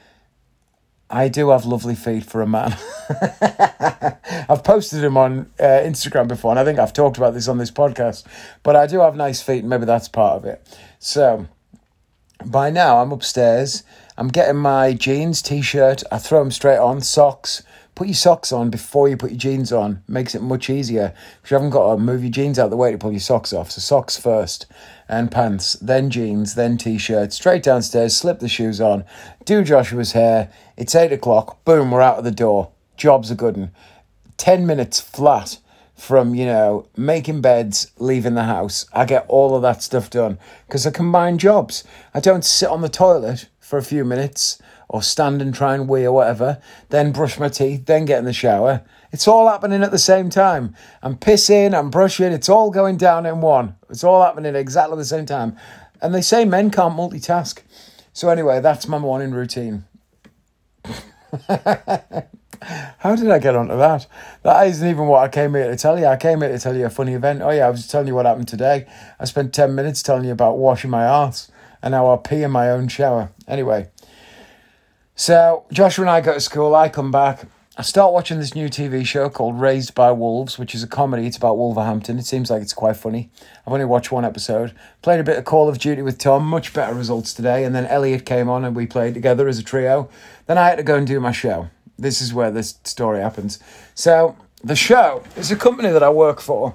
I 1.10 1.28
do 1.28 1.48
have 1.48 1.64
lovely 1.64 1.96
feet 1.96 2.24
for 2.24 2.40
a 2.40 2.46
man. 2.46 2.76
I've 4.48 4.62
posted 4.62 5.02
them 5.02 5.16
on 5.16 5.50
uh, 5.58 5.64
Instagram 5.64 6.28
before, 6.28 6.52
and 6.52 6.60
I 6.60 6.64
think 6.64 6.78
I've 6.78 6.92
talked 6.92 7.16
about 7.16 7.34
this 7.34 7.48
on 7.48 7.58
this 7.58 7.70
podcast. 7.72 8.24
But 8.62 8.76
I 8.76 8.86
do 8.86 9.00
have 9.00 9.16
nice 9.16 9.42
feet, 9.42 9.60
and 9.60 9.68
maybe 9.68 9.86
that's 9.86 10.08
part 10.08 10.36
of 10.36 10.44
it. 10.44 10.78
So, 11.00 11.48
by 12.44 12.70
now, 12.70 13.02
I'm 13.02 13.10
upstairs. 13.10 13.82
I'm 14.17 14.29
getting 14.29 14.56
my 14.56 14.93
jeans, 14.93 15.43
t-shirt. 15.43 16.05
I 16.12 16.19
throw 16.19 16.38
them 16.38 16.52
straight 16.52 16.79
on, 16.79 17.00
socks 17.00 17.64
Put 17.94 18.06
your 18.06 18.15
socks 18.15 18.53
on 18.53 18.70
before 18.70 19.09
you 19.09 19.17
put 19.17 19.31
your 19.31 19.39
jeans 19.39 19.73
on. 19.73 20.03
Makes 20.09 20.35
it 20.35 20.43
much 20.43 20.70
easier 20.70 21.15
because 21.37 21.51
you 21.51 21.55
haven't 21.56 21.70
got 21.70 21.94
to 21.94 22.01
move 22.01 22.23
your 22.23 22.31
jeans 22.31 22.59
out 22.59 22.70
the 22.70 22.77
way 22.77 22.91
to 22.93 22.99
pull 22.99 23.13
your 23.13 23.20
socks 23.20 23.53
off. 23.53 23.70
So 23.70 23.81
socks 23.81 24.17
first, 24.17 24.67
and 25.09 25.31
pants, 25.31 25.75
then 25.75 26.11
jeans, 26.11 26.55
then 26.55 26.79
t-shirt. 26.79 27.32
Straight 27.32 27.63
downstairs, 27.63 28.17
slip 28.17 28.39
the 28.39 28.49
shoes 28.49 28.81
on, 28.81 29.05
do 29.44 29.63
Joshua's 29.63 30.13
hair. 30.13 30.51
It's 30.77 30.94
eight 30.94 31.13
o'clock. 31.13 31.65
Boom, 31.65 31.91
we're 31.91 32.01
out 32.01 32.19
of 32.19 32.25
the 32.25 32.31
door. 32.31 32.70
Job's 32.97 33.31
a 33.31 33.35
good 33.35 33.56
one. 33.56 33.73
Ten 34.37 34.67
minutes 34.67 35.01
flat 35.01 35.59
from 36.01 36.35
you 36.35 36.47
know 36.47 36.87
making 36.97 37.43
beds 37.43 37.93
leaving 37.99 38.32
the 38.32 38.44
house 38.44 38.87
i 38.94 39.05
get 39.05 39.27
all 39.29 39.55
of 39.55 39.61
that 39.61 39.82
stuff 39.82 40.09
done 40.09 40.39
because 40.67 40.87
i 40.87 40.91
combine 40.91 41.37
jobs 41.37 41.85
i 42.15 42.20
don't 42.20 42.43
sit 42.43 42.70
on 42.70 42.81
the 42.81 42.89
toilet 42.89 43.51
for 43.59 43.77
a 43.79 43.82
few 43.82 44.03
minutes 44.03 44.59
or 44.91 45.03
stand 45.03 45.41
and 45.41 45.55
try 45.55 45.77
and 45.77 45.89
wee 45.89 46.05
or 46.05 46.11
whatever, 46.11 46.61
then 46.89 47.13
brush 47.13 47.39
my 47.39 47.49
teeth, 47.49 47.87
then 47.87 48.05
get 48.05 48.19
in 48.19 48.25
the 48.25 48.32
shower. 48.32 48.82
It's 49.13 49.29
all 49.29 49.49
happening 49.49 49.85
at 49.85 49.93
the 49.93 49.99
same 49.99 50.31
time. 50.31 50.75
I'm 51.01 51.17
pissing, 51.17 51.79
I'm 51.79 51.91
brushing, 51.91 52.32
it's 52.32 52.49
all 52.49 52.73
going 52.73 52.97
down 52.97 53.25
in 53.25 53.41
one. 53.41 53.77
It's 53.89 54.03
all 54.03 54.20
happening 54.20 54.56
exactly 54.56 54.97
the 54.97 55.05
same 55.05 55.27
time. 55.27 55.56
And 56.03 56.13
they 56.13 56.20
say 56.20 56.44
men 56.44 56.73
can't 56.73 56.97
multitask. 56.97 57.61
So, 58.13 58.31
anyway, 58.31 58.61
that's 58.61 58.89
my 58.89 58.99
morning 58.99 59.31
routine. 59.31 59.85
How 62.99 63.15
did 63.15 63.31
I 63.31 63.39
get 63.39 63.55
onto 63.55 63.77
that? 63.77 64.09
That 64.43 64.67
isn't 64.67 64.89
even 64.89 65.06
what 65.06 65.23
I 65.23 65.29
came 65.29 65.55
here 65.55 65.70
to 65.70 65.77
tell 65.77 66.01
you. 66.01 66.06
I 66.06 66.17
came 66.17 66.41
here 66.41 66.51
to 66.51 66.59
tell 66.59 66.77
you 66.77 66.87
a 66.87 66.91
funny 66.91 67.15
event. 67.15 67.43
Oh, 67.43 67.51
yeah, 67.51 67.69
I 67.69 67.70
was 67.70 67.87
telling 67.87 68.09
you 68.09 68.17
what 68.17 68.27
happened 68.27 68.49
today. 68.49 68.89
I 69.20 69.25
spent 69.25 69.55
10 69.55 69.73
minutes 69.73 70.03
telling 70.03 70.25
you 70.25 70.32
about 70.32 70.59
washing 70.59 70.91
my 70.91 71.06
arse 71.06 71.49
and 71.81 71.93
now 71.93 72.06
I'll 72.09 72.19
pee 72.19 72.43
in 72.43 72.51
my 72.51 72.70
own 72.70 72.89
shower. 72.89 73.31
Anyway, 73.47 73.89
so 75.20 75.67
Joshua 75.70 76.05
and 76.05 76.10
I 76.10 76.22
go 76.22 76.32
to 76.32 76.41
school. 76.41 76.74
I 76.74 76.89
come 76.89 77.10
back. 77.10 77.46
I 77.77 77.82
start 77.82 78.15
watching 78.15 78.39
this 78.39 78.55
new 78.55 78.70
TV 78.70 79.05
show 79.05 79.29
called 79.29 79.60
Raised 79.60 79.94
by 79.94 80.12
Wolves, 80.12 80.58
which 80.58 80.74
is 80.74 80.82
a 80.82 80.86
comedy. 80.86 81.27
It's 81.27 81.36
about 81.36 81.58
Wolverhampton. 81.58 82.19
It 82.19 82.24
seems 82.24 82.48
like 82.48 82.62
it's 82.62 82.72
quite 82.72 82.96
funny. 82.96 83.29
I've 83.67 83.72
only 83.74 83.84
watched 83.84 84.10
one 84.10 84.24
episode. 84.24 84.74
Played 85.03 85.20
a 85.20 85.22
bit 85.22 85.36
of 85.36 85.44
Call 85.44 85.69
of 85.69 85.77
Duty 85.77 86.00
with 86.00 86.17
Tom. 86.17 86.46
Much 86.46 86.72
better 86.72 86.94
results 86.94 87.34
today. 87.34 87.65
And 87.65 87.74
then 87.74 87.84
Elliot 87.84 88.24
came 88.24 88.48
on 88.48 88.65
and 88.65 88.74
we 88.74 88.86
played 88.86 89.12
together 89.12 89.46
as 89.46 89.58
a 89.58 89.62
trio. 89.62 90.08
Then 90.46 90.56
I 90.56 90.67
had 90.67 90.77
to 90.77 90.82
go 90.82 90.96
and 90.96 91.06
do 91.06 91.20
my 91.20 91.32
show. 91.32 91.69
This 91.98 92.22
is 92.22 92.32
where 92.32 92.50
this 92.50 92.79
story 92.84 93.20
happens. 93.20 93.58
So 93.94 94.39
the 94.65 94.74
show 94.74 95.22
is 95.36 95.50
a 95.50 95.56
company 95.56 95.91
that 95.91 96.03
I 96.03 96.08
work 96.08 96.41
for, 96.41 96.74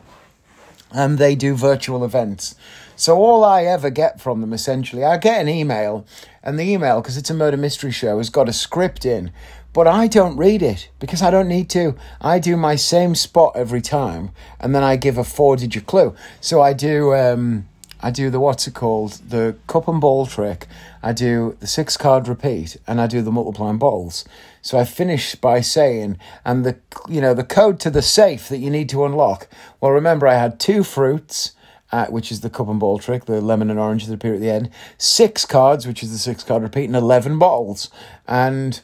and 0.92 1.18
they 1.18 1.34
do 1.34 1.56
virtual 1.56 2.06
events. 2.06 2.54
So 2.96 3.18
all 3.18 3.44
I 3.44 3.64
ever 3.64 3.90
get 3.90 4.22
from 4.22 4.42
them, 4.42 4.54
essentially, 4.54 5.04
I 5.04 5.18
get 5.18 5.42
an 5.42 5.50
email, 5.50 6.06
and 6.42 6.58
the 6.58 6.64
email, 6.64 7.02
because 7.02 7.18
it's 7.18 7.30
a 7.30 7.34
murder 7.34 7.58
mystery 7.58 7.92
show, 7.92 8.18
has 8.18 8.30
got 8.30 8.48
a 8.48 8.54
script 8.54 9.06
in, 9.06 9.32
but 9.74 9.88
I 9.88 10.08
don't 10.08 10.38
read 10.38 10.62
it 10.62 10.90
because 11.00 11.22
I 11.22 11.30
don't 11.30 11.50
need 11.50 11.70
to. 11.72 11.96
I 12.22 12.40
do 12.40 12.56
my 12.56 12.78
same 12.78 13.14
spot 13.14 13.54
every 13.56 13.82
time, 13.82 14.32
and 14.60 14.74
then 14.74 14.84
I 14.84 14.96
give 14.96 15.18
a 15.18 15.24
four-digit 15.26 15.86
clue. 15.86 16.16
So 16.40 16.62
I 16.62 16.72
do. 16.74 17.14
Um, 17.14 17.68
I 18.02 18.12
do 18.12 18.30
the 18.30 18.40
what's 18.40 18.68
it 18.68 18.76
called? 18.76 19.14
The 19.28 19.56
cup 19.66 19.88
and 19.88 20.00
ball 20.00 20.28
trick. 20.28 20.68
I 21.02 21.12
do 21.12 21.58
the 21.60 21.66
six 21.66 21.98
card 21.98 22.28
repeat 22.28 22.78
and 22.86 23.02
I 23.02 23.08
do 23.08 23.24
the 23.24 23.32
multiplying 23.32 23.80
balls. 23.80 24.26
So 24.62 24.78
I 24.78 24.86
finish 24.86 25.34
by 25.34 25.62
saying, 25.62 26.20
and 26.46 26.64
the 26.64 26.78
you 27.08 27.20
know 27.20 27.34
the 27.34 27.44
code 27.44 27.80
to 27.80 27.90
the 27.90 28.04
safe 28.04 28.48
that 28.50 28.60
you 28.60 28.70
need 28.70 28.90
to 28.90 29.06
unlock. 29.06 29.48
Well, 29.82 29.92
remember 29.92 30.28
I 30.28 30.36
had 30.36 30.60
two 30.60 30.84
fruits, 30.84 31.54
uh, 31.96 32.08
which 32.08 32.30
is 32.30 32.42
the 32.42 32.50
cup 32.50 32.68
and 32.68 32.80
ball 32.80 33.00
trick, 33.00 33.24
the 33.24 33.40
lemon 33.40 33.70
and 33.70 33.80
orange 33.80 34.06
that 34.06 34.14
appear 34.14 34.34
at 34.34 34.42
the 34.42 34.50
end. 34.50 34.70
Six 34.98 35.46
cards, 35.46 35.88
which 35.88 36.04
is 36.04 36.12
the 36.12 36.18
six 36.18 36.44
card 36.44 36.62
repeat, 36.62 36.86
and 36.86 36.96
eleven 36.96 37.40
bottles. 37.40 37.90
And 38.28 38.82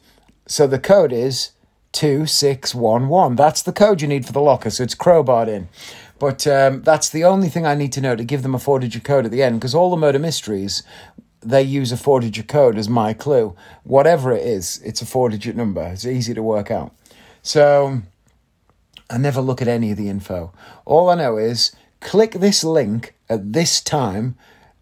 so 0.48 0.66
the 0.66 0.80
code 0.80 1.12
is 1.12 1.52
two 1.92 2.26
six 2.26 2.74
one 2.74 3.10
one. 3.10 3.36
That's 3.36 3.62
the 3.62 3.74
code 3.74 4.02
you 4.02 4.08
need 4.08 4.26
for 4.26 4.32
the 4.32 4.40
locker. 4.40 4.70
So 4.70 4.84
it's 4.84 4.96
crowbarred 4.96 5.50
in. 5.50 5.68
But 6.20 6.48
um, 6.48 6.84
that's 6.84 7.10
the 7.10 7.26
only 7.26 7.50
thing 7.50 7.66
I 7.66 7.76
need 7.76 7.92
to 7.94 8.02
know 8.02 8.16
to 8.16 8.24
give 8.24 8.44
them 8.44 8.56
a 8.56 8.60
four 8.60 8.80
digit 8.80 9.04
code 9.04 9.26
at 9.26 9.32
the 9.32 9.44
end 9.44 9.60
because 9.60 9.76
all 9.76 9.90
the 9.90 9.98
murder 9.98 10.20
mysteries, 10.20 10.84
they 11.42 11.64
use 11.64 11.92
a 11.92 11.98
four 11.98 12.22
digit 12.22 12.48
code 12.48 12.78
as 12.78 12.88
my 12.88 13.14
clue. 13.14 13.56
Whatever 13.84 14.32
it 14.32 14.46
is, 14.46 14.80
it's 14.86 15.02
a 15.02 15.06
four 15.06 15.28
digit 15.30 15.58
number. 15.58 15.84
It's 15.84 16.06
easy 16.06 16.34
to 16.34 16.44
work 16.44 16.72
out. 16.72 16.96
So 17.42 18.04
I 19.10 19.18
never 19.18 19.42
look 19.42 19.62
at 19.62 19.68
any 19.68 19.92
of 19.92 19.98
the 19.98 20.08
info. 20.08 20.54
All 20.86 21.10
I 21.10 21.16
know 21.16 21.36
is 21.36 21.76
click 22.02 22.34
this 22.34 22.64
link 22.64 23.16
at 23.30 23.54
this 23.54 23.80
time. 23.80 24.36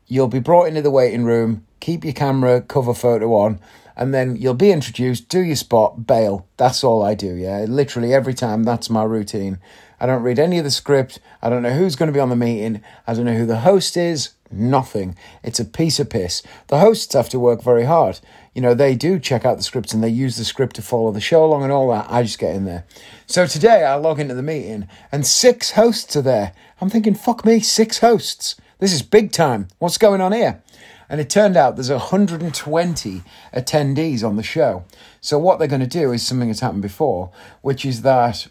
You'll 0.08 0.28
be 0.28 0.40
brought 0.40 0.68
into 0.68 0.82
the 0.82 0.90
waiting 0.90 1.24
room. 1.24 1.66
Keep 1.80 2.04
your 2.04 2.14
camera 2.14 2.62
cover 2.62 2.96
photo 2.96 3.36
on 3.36 3.60
and 4.00 4.14
then 4.14 4.38
you'll 4.38 4.54
be 4.54 4.72
introduced, 4.72 5.28
do 5.28 5.42
your 5.42 5.58
spot, 5.58 6.08
bail. 6.08 6.48
That's 6.56 6.86
all 6.86 7.04
I 7.04 7.16
do, 7.16 7.36
yeah. 7.36 7.66
Literally 7.68 8.14
every 8.14 8.34
time, 8.34 8.64
that's 8.64 8.90
my 8.90 9.04
routine. 9.04 9.60
I 10.00 10.06
don't 10.06 10.24
read 10.24 10.40
any 10.40 10.58
of 10.58 10.64
the 10.64 10.72
script. 10.72 11.20
I 11.42 11.50
don't 11.50 11.64
know 11.64 11.74
who's 11.74 11.98
going 11.98 12.08
to 12.08 12.14
be 12.14 12.22
on 12.22 12.30
the 12.30 12.36
meeting. 12.38 12.82
I 13.06 13.14
don't 13.14 13.26
know 13.26 13.36
who 13.36 13.46
the 13.46 13.60
host 13.60 13.98
is. 13.98 14.30
Nothing. 14.50 15.18
It's 15.44 15.60
a 15.60 15.66
piece 15.66 16.00
of 16.00 16.10
piss. 16.10 16.42
The 16.68 16.80
hosts 16.80 17.14
have 17.14 17.28
to 17.30 17.40
work 17.40 17.62
very 17.62 17.84
hard. 17.84 18.22
You 18.54 18.62
know, 18.62 18.74
they 18.74 18.96
do 18.96 19.20
check 19.20 19.44
out 19.44 19.58
the 19.58 19.64
scripts 19.64 19.94
and 19.94 20.02
they 20.02 20.10
use 20.10 20.38
the 20.38 20.46
script 20.46 20.78
to 20.78 20.82
follow 20.82 21.12
the 21.12 21.20
show 21.20 21.44
along 21.44 21.64
and 21.64 21.72
all 21.72 21.90
that. 21.92 22.08
I 22.10 22.24
just 22.24 22.40
get 22.40 22.56
in 22.56 22.64
there. 22.64 22.86
So 23.28 23.46
today 23.48 23.84
I 23.84 23.96
log 23.96 24.22
into 24.22 24.34
the 24.34 24.42
meeting 24.42 24.88
and 25.12 25.28
six 25.28 25.72
hosts 25.72 26.16
are 26.16 26.22
there. 26.22 26.54
I'm 26.82 26.90
thinking, 26.90 27.16
fuck 27.16 27.46
me, 27.46 27.60
six 27.60 28.00
hosts. 28.00 28.56
This 28.80 28.94
is 28.94 29.02
big 29.02 29.32
time. 29.32 29.68
What's 29.80 29.98
going 29.98 30.22
on 30.22 30.32
here? 30.32 30.62
And 31.10 31.20
it 31.20 31.30
turned 31.30 31.58
out 31.58 31.76
there's 31.76 31.90
120 31.90 33.24
attendees 33.54 34.24
on 34.24 34.36
the 34.36 34.44
show. 34.44 34.86
So 35.20 35.38
what 35.38 35.60
they're 35.60 35.68
going 35.68 35.82
to 35.82 35.88
do 35.88 36.12
is 36.12 36.26
something 36.26 36.48
that's 36.48 36.62
happened 36.62 36.84
before, 36.84 37.32
which 37.62 37.84
is 37.84 38.04
that 38.04 38.48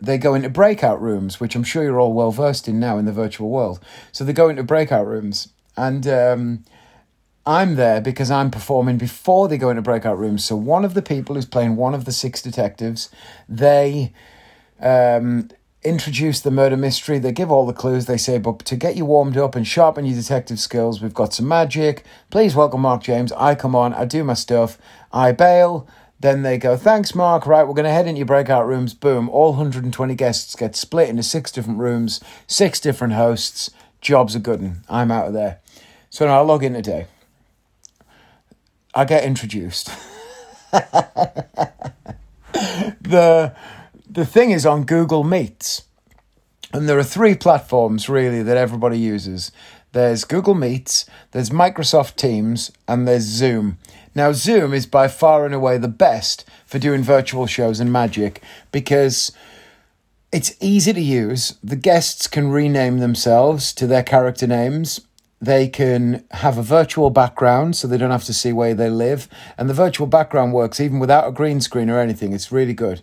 they 0.00 0.18
go 0.18 0.34
into 0.34 0.50
breakout 0.50 1.00
rooms, 1.00 1.40
which 1.40 1.56
I'm 1.56 1.64
sure 1.64 1.82
you're 1.82 2.00
all 2.00 2.12
well 2.12 2.30
versed 2.30 2.68
in 2.68 2.78
now 2.78 2.98
in 2.98 3.04
the 3.04 3.12
virtual 3.12 3.48
world. 3.48 3.80
So 4.12 4.24
they 4.24 4.32
go 4.32 4.48
into 4.48 4.62
breakout 4.62 5.06
rooms, 5.06 5.48
and 5.76 6.06
um, 6.06 6.64
I'm 7.46 7.76
there 7.76 8.00
because 8.00 8.30
I'm 8.30 8.50
performing 8.50 8.98
before 8.98 9.48
they 9.48 9.58
go 9.58 9.70
into 9.70 9.82
breakout 9.82 10.18
rooms. 10.18 10.44
So 10.44 10.54
one 10.56 10.84
of 10.84 10.94
the 10.94 11.02
people 11.02 11.34
who's 11.34 11.46
playing 11.46 11.76
one 11.76 11.94
of 11.94 12.04
the 12.04 12.12
six 12.12 12.42
detectives, 12.42 13.08
they 13.48 14.12
um, 14.80 15.48
introduce 15.88 16.40
the 16.40 16.50
murder 16.50 16.76
mystery. 16.76 17.18
They 17.18 17.32
give 17.32 17.50
all 17.50 17.66
the 17.66 17.72
clues. 17.72 18.06
They 18.06 18.18
say, 18.18 18.38
but 18.38 18.60
to 18.60 18.76
get 18.76 18.96
you 18.96 19.06
warmed 19.06 19.36
up 19.36 19.54
and 19.54 19.66
sharpen 19.66 20.04
your 20.04 20.16
detective 20.16 20.60
skills, 20.60 21.00
we've 21.00 21.14
got 21.14 21.32
some 21.32 21.48
magic. 21.48 22.04
Please 22.30 22.54
welcome 22.54 22.82
Mark 22.82 23.02
James. 23.02 23.32
I 23.32 23.54
come 23.54 23.74
on, 23.74 23.94
I 23.94 24.04
do 24.04 24.22
my 24.22 24.34
stuff, 24.34 24.78
I 25.12 25.32
bail. 25.32 25.88
Then 26.20 26.42
they 26.42 26.58
go, 26.58 26.76
thanks, 26.76 27.14
Mark. 27.14 27.46
Right, 27.46 27.66
we're 27.66 27.74
going 27.74 27.84
to 27.84 27.92
head 27.92 28.06
into 28.06 28.18
your 28.18 28.26
breakout 28.26 28.66
rooms. 28.66 28.92
Boom. 28.92 29.28
All 29.28 29.50
120 29.50 30.14
guests 30.16 30.56
get 30.56 30.74
split 30.74 31.08
into 31.08 31.22
six 31.22 31.52
different 31.52 31.78
rooms, 31.78 32.20
six 32.48 32.80
different 32.80 33.14
hosts. 33.14 33.70
Job's 34.00 34.34
are 34.34 34.40
good. 34.40 34.72
I'm 34.88 35.12
out 35.12 35.28
of 35.28 35.32
there. 35.32 35.60
So 36.10 36.26
now 36.26 36.38
I 36.38 36.42
log 36.42 36.64
in 36.64 36.74
today. 36.74 37.06
I 38.94 39.04
get 39.04 39.24
introduced. 39.24 39.90
the 43.00 43.54
the 44.10 44.26
thing 44.26 44.50
is 44.50 44.64
on 44.64 44.84
Google 44.84 45.24
Meets. 45.24 45.82
And 46.72 46.88
there 46.88 46.98
are 46.98 47.04
three 47.04 47.34
platforms 47.34 48.08
really 48.08 48.42
that 48.42 48.56
everybody 48.56 48.98
uses. 48.98 49.52
There's 49.92 50.24
Google 50.24 50.54
Meets, 50.54 51.06
there's 51.30 51.50
Microsoft 51.50 52.16
Teams, 52.16 52.70
and 52.86 53.08
there's 53.08 53.22
Zoom. 53.22 53.78
Now, 54.14 54.32
Zoom 54.32 54.74
is 54.74 54.86
by 54.86 55.08
far 55.08 55.46
and 55.46 55.54
away 55.54 55.78
the 55.78 55.88
best 55.88 56.44
for 56.66 56.78
doing 56.78 57.02
virtual 57.02 57.46
shows 57.46 57.80
and 57.80 57.92
magic 57.92 58.42
because 58.70 59.32
it's 60.30 60.56
easy 60.60 60.92
to 60.92 61.00
use. 61.00 61.56
The 61.62 61.76
guests 61.76 62.26
can 62.26 62.50
rename 62.50 62.98
themselves 62.98 63.72
to 63.74 63.86
their 63.86 64.02
character 64.02 64.46
names. 64.46 65.00
They 65.40 65.68
can 65.68 66.24
have 66.32 66.58
a 66.58 66.62
virtual 66.62 67.10
background 67.10 67.76
so 67.76 67.86
they 67.86 67.96
don't 67.96 68.10
have 68.10 68.24
to 68.24 68.34
see 68.34 68.52
where 68.52 68.74
they 68.74 68.90
live. 68.90 69.28
And 69.56 69.70
the 69.70 69.74
virtual 69.74 70.06
background 70.06 70.52
works 70.52 70.80
even 70.80 70.98
without 70.98 71.28
a 71.28 71.32
green 71.32 71.60
screen 71.60 71.88
or 71.88 71.98
anything. 71.98 72.32
It's 72.32 72.52
really 72.52 72.74
good. 72.74 73.02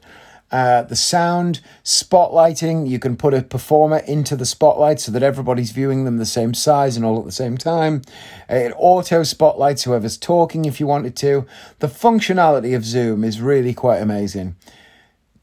Uh, 0.52 0.84
the 0.84 0.96
sound, 0.96 1.60
spotlighting, 1.84 2.88
you 2.88 3.00
can 3.00 3.18
put 3.18 3.34
a 3.34 3.42
performer 3.42 3.98
into 4.00 4.36
the 4.36 4.46
spotlight 4.46 5.00
so 5.00 5.12
that 5.12 5.24
everybody's 5.24 5.72
viewing 5.72 6.06
them 6.06 6.18
the 6.18 6.26
same 6.26 6.54
size 6.54 6.96
and 6.96 7.06
all 7.06 7.20
at 7.20 7.26
the 7.26 7.32
same 7.32 7.58
time. 7.58 8.02
Uh, 8.50 8.56
it 8.56 8.74
auto 8.78 9.24
spotlights 9.24 9.84
whoever's 9.84 10.18
talking 10.18 10.66
if 10.66 10.80
you 10.80 10.88
wanted 10.88 11.16
to. 11.16 11.46
The 11.80 11.88
functionality 11.88 12.76
of 12.76 12.86
Zoom 12.86 13.24
is 13.24 13.42
really 13.42 13.74
quite 13.74 13.98
amazing. 13.98 14.56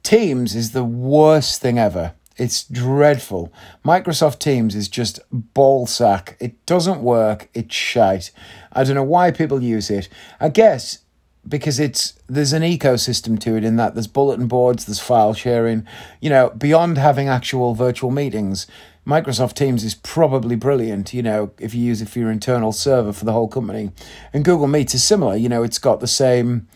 Teams 0.03 0.55
is 0.55 0.71
the 0.71 0.85
worst 0.85 1.61
thing 1.61 1.79
ever. 1.79 2.15
It's 2.37 2.65
dreadful. 2.65 3.53
Microsoft 3.85 4.39
Teams 4.39 4.75
is 4.75 4.89
just 4.89 5.21
ballsack. 5.33 6.37
It 6.41 6.65
doesn't 6.65 7.03
work. 7.03 7.49
It's 7.55 7.75
shite. 7.75 8.31
I 8.73 8.85
don't 8.85 8.95
know 8.95 9.03
why 9.03 9.31
people 9.31 9.63
use 9.63 9.91
it. 9.91 10.09
I 10.41 10.49
guess 10.49 10.99
because 11.47 11.81
it's 11.81 12.15
there's 12.29 12.53
an 12.53 12.63
ecosystem 12.63 13.39
to 13.41 13.57
it 13.57 13.65
in 13.65 13.77
that 13.77 13.95
there's 13.95 14.07
bulletin 14.07 14.47
boards, 14.47 14.85
there's 14.85 15.01
file 15.01 15.35
sharing. 15.35 15.87
You 16.21 16.31
know, 16.31 16.51
beyond 16.51 16.99
having 16.99 17.29
actual 17.29 17.75
virtual 17.75 18.11
meetings, 18.11 18.67
Microsoft 19.07 19.55
Teams 19.55 19.83
is 19.83 19.97
probably 19.97 20.55
brilliant, 20.55 21.13
you 21.13 21.23
know, 21.23 21.51
if 21.59 21.75
you 21.75 21.83
use 21.83 22.01
it 22.01 22.09
for 22.09 22.21
your 22.21 22.31
internal 22.31 22.71
server 22.71 23.13
for 23.13 23.25
the 23.25 23.33
whole 23.33 23.49
company. 23.49 23.91
And 24.33 24.45
Google 24.45 24.69
Meet 24.69 24.95
is 24.95 25.03
similar, 25.03 25.35
you 25.35 25.49
know, 25.49 25.65
it's 25.65 25.79
got 25.79 26.01
the 26.01 26.07
same 26.07 26.69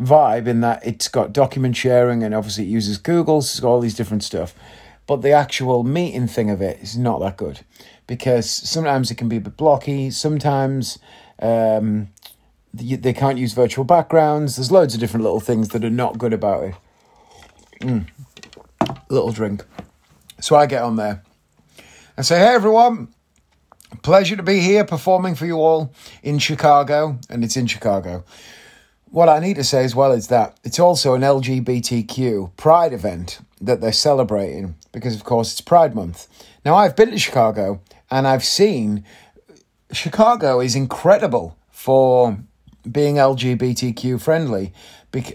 vibe 0.00 0.46
in 0.46 0.60
that 0.60 0.84
it's 0.84 1.08
got 1.08 1.32
document 1.32 1.76
sharing 1.76 2.22
and 2.24 2.34
obviously 2.34 2.64
it 2.64 2.68
uses 2.68 2.96
Google, 2.96 3.42
so 3.42 3.52
it's 3.52 3.60
got 3.60 3.68
all 3.68 3.80
these 3.80 3.94
different 3.94 4.24
stuff. 4.24 4.54
But 5.06 5.20
the 5.20 5.32
actual 5.32 5.84
meeting 5.84 6.26
thing 6.26 6.48
of 6.48 6.62
it 6.62 6.80
is 6.80 6.96
not 6.96 7.20
that 7.20 7.36
good 7.36 7.60
because 8.06 8.48
sometimes 8.48 9.10
it 9.10 9.16
can 9.16 9.28
be 9.28 9.36
a 9.36 9.40
bit 9.40 9.58
blocky, 9.58 10.10
sometimes 10.10 10.98
um, 11.40 12.08
they 12.74 13.12
can't 13.12 13.38
use 13.38 13.52
virtual 13.52 13.84
backgrounds. 13.84 14.56
There's 14.56 14.72
loads 14.72 14.94
of 14.94 15.00
different 15.00 15.24
little 15.24 15.40
things 15.40 15.68
that 15.68 15.84
are 15.84 15.90
not 15.90 16.18
good 16.18 16.32
about 16.32 16.64
it. 16.64 16.74
Mm. 17.80 18.08
Little 19.08 19.32
drink. 19.32 19.64
So 20.40 20.56
I 20.56 20.66
get 20.66 20.82
on 20.82 20.96
there 20.96 21.22
and 22.16 22.26
say, 22.26 22.38
hey 22.38 22.54
everyone, 22.54 23.08
pleasure 24.02 24.36
to 24.36 24.42
be 24.42 24.60
here 24.60 24.84
performing 24.84 25.34
for 25.34 25.46
you 25.46 25.56
all 25.56 25.92
in 26.22 26.38
Chicago, 26.38 27.18
and 27.30 27.44
it's 27.44 27.56
in 27.56 27.66
Chicago. 27.66 28.24
What 29.10 29.28
I 29.28 29.38
need 29.38 29.54
to 29.56 29.64
say 29.64 29.84
as 29.84 29.94
well 29.94 30.10
is 30.12 30.26
that 30.28 30.58
it's 30.64 30.80
also 30.80 31.14
an 31.14 31.22
LGBTQ 31.22 32.56
pride 32.56 32.92
event 32.92 33.38
that 33.60 33.80
they're 33.80 33.92
celebrating 33.92 34.74
because, 34.92 35.14
of 35.14 35.22
course, 35.22 35.52
it's 35.52 35.60
Pride 35.60 35.94
Month. 35.94 36.26
Now, 36.64 36.74
I've 36.74 36.96
been 36.96 37.12
to 37.12 37.18
Chicago 37.18 37.80
and 38.10 38.26
I've 38.26 38.44
seen 38.44 39.04
Chicago 39.92 40.60
is 40.60 40.74
incredible 40.74 41.56
for 41.70 42.38
being 42.90 43.16
LGBTQ 43.16 44.20
friendly. 44.20 44.72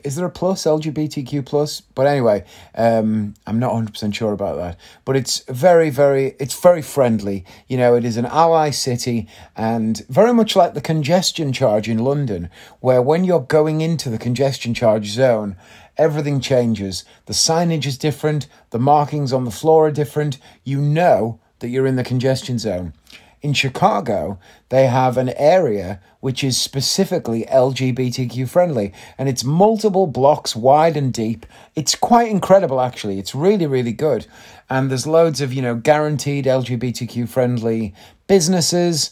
Is 0.03 0.18
there 0.18 0.25
a 0.25 0.29
plus 0.29 0.63
LGBTQ 0.63 1.46
plus? 1.46 1.79
But 1.82 2.06
anyway, 2.06 2.44
um, 2.75 3.34
I'm 3.48 3.60
not 3.60 3.72
100 3.72 3.94
percent 3.94 4.15
sure 4.15 4.34
about 4.34 4.58
that. 4.58 4.77
But 5.06 5.15
it's 5.15 5.39
very, 5.48 5.89
very, 5.89 6.36
it's 6.38 6.60
very 6.60 6.82
friendly. 6.82 7.46
You 7.68 7.77
know, 7.77 7.96
it 7.96 8.03
is 8.03 8.18
an 8.18 8.25
ally 8.25 8.72
city, 8.72 9.27
and 9.56 10.06
very 10.10 10.34
much 10.34 10.56
like 10.56 10.74
the 10.74 10.82
congestion 10.82 11.53
charge 11.53 11.88
in 11.88 12.00
London, 12.00 12.50
where 12.82 13.01
when 13.01 13.24
you're 13.24 13.39
going 13.39 13.79
into 13.79 14.10
the 14.10 14.18
congestion 14.18 14.74
charge 14.74 15.08
zone, 15.08 15.56
everything 15.98 16.41
changes. 16.41 17.06
The 17.25 17.34
signage 17.34 17.86
is 17.86 17.98
different. 17.98 18.48
The 18.72 18.79
markings 18.79 19.32
on 19.32 19.46
the 19.46 19.51
floor 19.51 19.88
are 19.88 19.91
different. 19.91 20.39
You 20.65 20.82
know 20.82 21.39
that 21.60 21.70
you're 21.70 21.88
in 21.88 21.96
the 21.96 22.03
congestion 22.03 22.58
zone. 22.58 22.94
In 23.41 23.53
Chicago, 23.53 24.39
they 24.69 24.88
have 24.88 25.17
an 25.17 25.29
area 25.29 26.01
which 26.19 26.43
is 26.43 26.58
specifically 26.58 27.46
LGBTQ 27.46 28.50
friendly 28.50 28.91
and 29.17 29.29
it's 29.29 29.43
multiple 29.43 30.08
blocks 30.08 30.55
wide 30.55 30.98
and 30.98 31.13
deep. 31.13 31.46
It's 31.75 31.96
quite 31.96 32.29
incredible, 32.29 32.81
actually. 32.81 33.19
It's 33.19 33.34
really, 33.34 33.65
really 33.65 33.93
good. 33.93 34.27
And 34.69 34.89
there's 34.89 35.08
loads 35.08 35.39
of, 35.41 35.53
you 35.53 35.62
know, 35.62 35.75
guaranteed 35.75 36.46
LGBTQ 36.46 37.29
friendly 37.29 37.93
businesses 38.27 39.12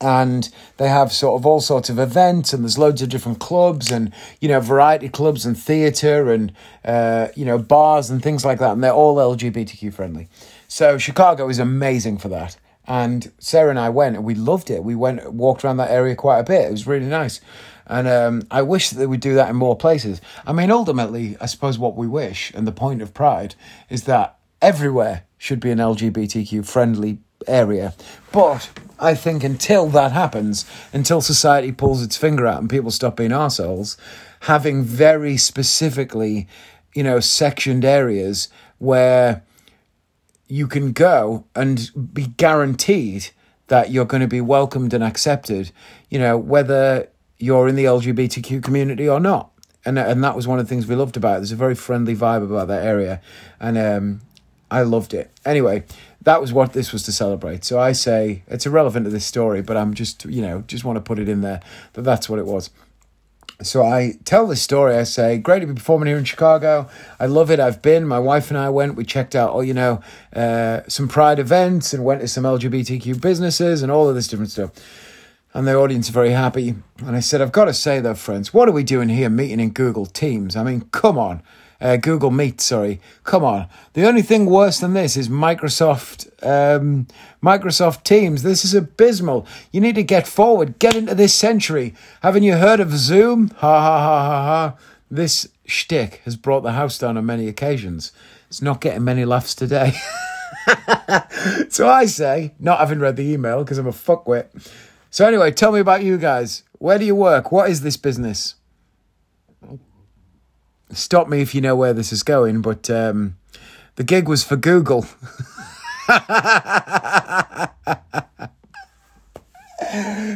and 0.00 0.50
they 0.76 0.88
have 0.88 1.12
sort 1.12 1.40
of 1.40 1.46
all 1.46 1.60
sorts 1.60 1.88
of 1.88 1.98
events 1.98 2.52
and 2.52 2.62
there's 2.62 2.78
loads 2.78 3.02
of 3.02 3.08
different 3.08 3.40
clubs 3.40 3.90
and 3.90 4.12
you 4.40 4.48
know 4.48 4.60
variety 4.60 5.08
clubs 5.08 5.44
and 5.44 5.58
theater 5.58 6.30
and 6.30 6.52
uh, 6.84 7.28
you 7.34 7.44
know 7.44 7.58
bars 7.58 8.08
and 8.10 8.22
things 8.22 8.44
like 8.44 8.60
that 8.60 8.72
and 8.72 8.84
they're 8.84 8.92
all 8.92 9.16
lgbtq 9.16 9.92
friendly 9.92 10.28
so 10.68 10.98
chicago 10.98 11.48
is 11.48 11.58
amazing 11.58 12.16
for 12.16 12.28
that 12.28 12.56
and 12.88 13.30
sarah 13.38 13.70
and 13.70 13.78
i 13.78 13.88
went 13.88 14.16
and 14.16 14.24
we 14.24 14.34
loved 14.34 14.70
it 14.70 14.82
we 14.82 14.96
went 14.96 15.32
walked 15.32 15.64
around 15.64 15.76
that 15.76 15.90
area 15.90 16.16
quite 16.16 16.40
a 16.40 16.44
bit 16.44 16.66
it 16.66 16.72
was 16.72 16.86
really 16.86 17.06
nice 17.06 17.40
and 17.88 18.06
um, 18.06 18.46
I 18.50 18.62
wish 18.62 18.90
that 18.90 19.08
we'd 19.08 19.20
do 19.20 19.34
that 19.34 19.48
in 19.48 19.56
more 19.56 19.76
places. 19.76 20.20
I 20.46 20.52
mean, 20.52 20.70
ultimately, 20.70 21.36
I 21.40 21.46
suppose 21.46 21.78
what 21.78 21.96
we 21.96 22.06
wish 22.06 22.52
and 22.54 22.66
the 22.66 22.72
point 22.72 23.00
of 23.00 23.14
Pride 23.14 23.54
is 23.88 24.04
that 24.04 24.36
everywhere 24.60 25.24
should 25.38 25.60
be 25.60 25.70
an 25.70 25.78
LGBTQ 25.78 26.66
friendly 26.66 27.18
area. 27.46 27.94
But 28.30 28.70
I 28.98 29.14
think 29.14 29.42
until 29.42 29.86
that 29.88 30.12
happens, 30.12 30.66
until 30.92 31.20
society 31.20 31.72
pulls 31.72 32.02
its 32.02 32.16
finger 32.16 32.46
out 32.46 32.60
and 32.60 32.68
people 32.68 32.90
stop 32.90 33.16
being 33.16 33.32
assholes, 33.32 33.96
having 34.40 34.82
very 34.82 35.36
specifically, 35.36 36.46
you 36.94 37.02
know, 37.02 37.20
sectioned 37.20 37.84
areas 37.84 38.48
where 38.78 39.42
you 40.48 40.66
can 40.66 40.92
go 40.92 41.44
and 41.54 41.90
be 42.12 42.26
guaranteed 42.26 43.28
that 43.68 43.90
you're 43.90 44.06
going 44.06 44.22
to 44.22 44.28
be 44.28 44.40
welcomed 44.40 44.94
and 44.94 45.04
accepted, 45.04 45.70
you 46.08 46.18
know, 46.18 46.36
whether 46.36 47.08
you're 47.38 47.68
in 47.68 47.76
the 47.76 47.84
LGBTQ 47.84 48.62
community 48.62 49.08
or 49.08 49.20
not. 49.20 49.50
And, 49.84 49.98
and 49.98 50.24
that 50.24 50.34
was 50.34 50.48
one 50.48 50.58
of 50.58 50.66
the 50.66 50.68
things 50.68 50.86
we 50.86 50.96
loved 50.96 51.16
about 51.16 51.36
it. 51.36 51.40
There's 51.40 51.52
a 51.52 51.56
very 51.56 51.74
friendly 51.74 52.16
vibe 52.16 52.42
about 52.42 52.68
that 52.68 52.84
area. 52.84 53.20
And 53.60 53.78
um, 53.78 54.20
I 54.70 54.82
loved 54.82 55.14
it. 55.14 55.30
Anyway, 55.44 55.84
that 56.22 56.40
was 56.40 56.52
what 56.52 56.72
this 56.72 56.92
was 56.92 57.04
to 57.04 57.12
celebrate. 57.12 57.64
So 57.64 57.78
I 57.78 57.92
say 57.92 58.42
it's 58.48 58.66
irrelevant 58.66 59.04
to 59.04 59.10
this 59.10 59.24
story, 59.24 59.62
but 59.62 59.76
I'm 59.76 59.94
just, 59.94 60.24
you 60.24 60.42
know, 60.42 60.62
just 60.66 60.84
want 60.84 60.96
to 60.96 61.00
put 61.00 61.18
it 61.18 61.28
in 61.28 61.42
there 61.42 61.60
that 61.92 62.02
that's 62.02 62.28
what 62.28 62.38
it 62.38 62.46
was. 62.46 62.70
So 63.60 63.82
I 63.82 64.14
tell 64.24 64.46
this 64.46 64.62
story. 64.62 64.96
I 64.96 65.02
say, 65.02 65.38
great 65.38 65.60
to 65.60 65.66
be 65.66 65.74
performing 65.74 66.06
here 66.06 66.16
in 66.16 66.24
Chicago. 66.24 66.88
I 67.18 67.26
love 67.26 67.50
it. 67.50 67.58
I've 67.58 67.82
been. 67.82 68.06
My 68.06 68.18
wife 68.18 68.50
and 68.50 68.58
I 68.58 68.70
went. 68.70 68.94
We 68.94 69.04
checked 69.04 69.34
out, 69.34 69.50
oh, 69.52 69.60
you 69.62 69.74
know, 69.74 70.00
uh, 70.34 70.82
some 70.86 71.08
Pride 71.08 71.38
events 71.38 71.92
and 71.92 72.04
went 72.04 72.20
to 72.20 72.28
some 72.28 72.44
LGBTQ 72.44 73.20
businesses 73.20 73.82
and 73.82 73.90
all 73.90 74.08
of 74.08 74.14
this 74.14 74.28
different 74.28 74.52
stuff. 74.52 74.70
And 75.54 75.66
the 75.66 75.74
audience 75.74 76.08
are 76.08 76.12
very 76.12 76.30
happy. 76.30 76.76
And 76.98 77.16
I 77.16 77.20
said, 77.20 77.40
I've 77.40 77.52
got 77.52 77.64
to 77.64 77.74
say 77.74 77.98
though, 77.98 78.14
friends, 78.14 78.54
what 78.54 78.68
are 78.68 78.72
we 78.72 78.84
doing 78.84 79.08
here 79.08 79.28
meeting 79.28 79.60
in 79.60 79.70
Google 79.70 80.06
Teams? 80.06 80.54
I 80.54 80.62
mean, 80.62 80.82
come 80.92 81.18
on 81.18 81.42
uh, 81.80 81.96
Google 81.96 82.30
Meet. 82.30 82.60
Sorry, 82.60 83.00
come 83.24 83.44
on. 83.44 83.68
The 83.92 84.06
only 84.06 84.22
thing 84.22 84.46
worse 84.46 84.80
than 84.80 84.94
this 84.94 85.16
is 85.16 85.28
Microsoft 85.28 86.28
um, 86.42 87.06
Microsoft 87.42 88.04
Teams. 88.04 88.42
This 88.42 88.64
is 88.64 88.74
abysmal. 88.74 89.46
You 89.72 89.80
need 89.80 89.94
to 89.94 90.02
get 90.02 90.26
forward. 90.26 90.78
Get 90.78 90.96
into 90.96 91.14
this 91.14 91.34
century. 91.34 91.94
Haven't 92.22 92.42
you 92.42 92.56
heard 92.56 92.80
of 92.80 92.92
Zoom? 92.92 93.48
Ha 93.56 93.80
ha 93.80 93.98
ha 94.00 94.20
ha 94.22 94.44
ha. 94.44 94.76
This 95.10 95.48
shtick 95.66 96.20
has 96.24 96.36
brought 96.36 96.62
the 96.62 96.72
house 96.72 96.98
down 96.98 97.16
on 97.16 97.26
many 97.26 97.48
occasions. 97.48 98.12
It's 98.48 98.62
not 98.62 98.80
getting 98.80 99.04
many 99.04 99.24
laughs 99.24 99.54
today. 99.54 99.92
so 101.68 101.88
I 101.88 102.06
say, 102.06 102.54
not 102.58 102.78
having 102.80 102.98
read 102.98 103.16
the 103.16 103.30
email 103.30 103.62
because 103.62 103.78
I'm 103.78 103.86
a 103.86 103.92
fuckwit. 103.92 104.48
So 105.10 105.26
anyway, 105.26 105.52
tell 105.52 105.72
me 105.72 105.80
about 105.80 106.02
you 106.02 106.18
guys. 106.18 106.62
Where 106.78 106.98
do 106.98 107.04
you 107.04 107.14
work? 107.14 107.50
What 107.50 107.70
is 107.70 107.80
this 107.80 107.96
business? 107.96 108.54
Stop 110.92 111.28
me 111.28 111.40
if 111.40 111.54
you 111.54 111.60
know 111.60 111.76
where 111.76 111.92
this 111.92 112.12
is 112.12 112.22
going, 112.22 112.62
but 112.62 112.88
um, 112.90 113.36
the 113.96 114.04
gig 114.04 114.28
was 114.28 114.44
for 114.44 114.56
Google. 114.56 115.02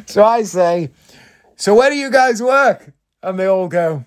so 0.07 0.25
I 0.25 0.43
say, 0.45 0.91
so 1.57 1.75
where 1.75 1.91
do 1.91 1.97
you 1.97 2.11
guys 2.11 2.43
work? 2.43 2.93
And 3.23 3.39
they 3.39 3.47
all 3.47 3.69
go, 3.69 4.05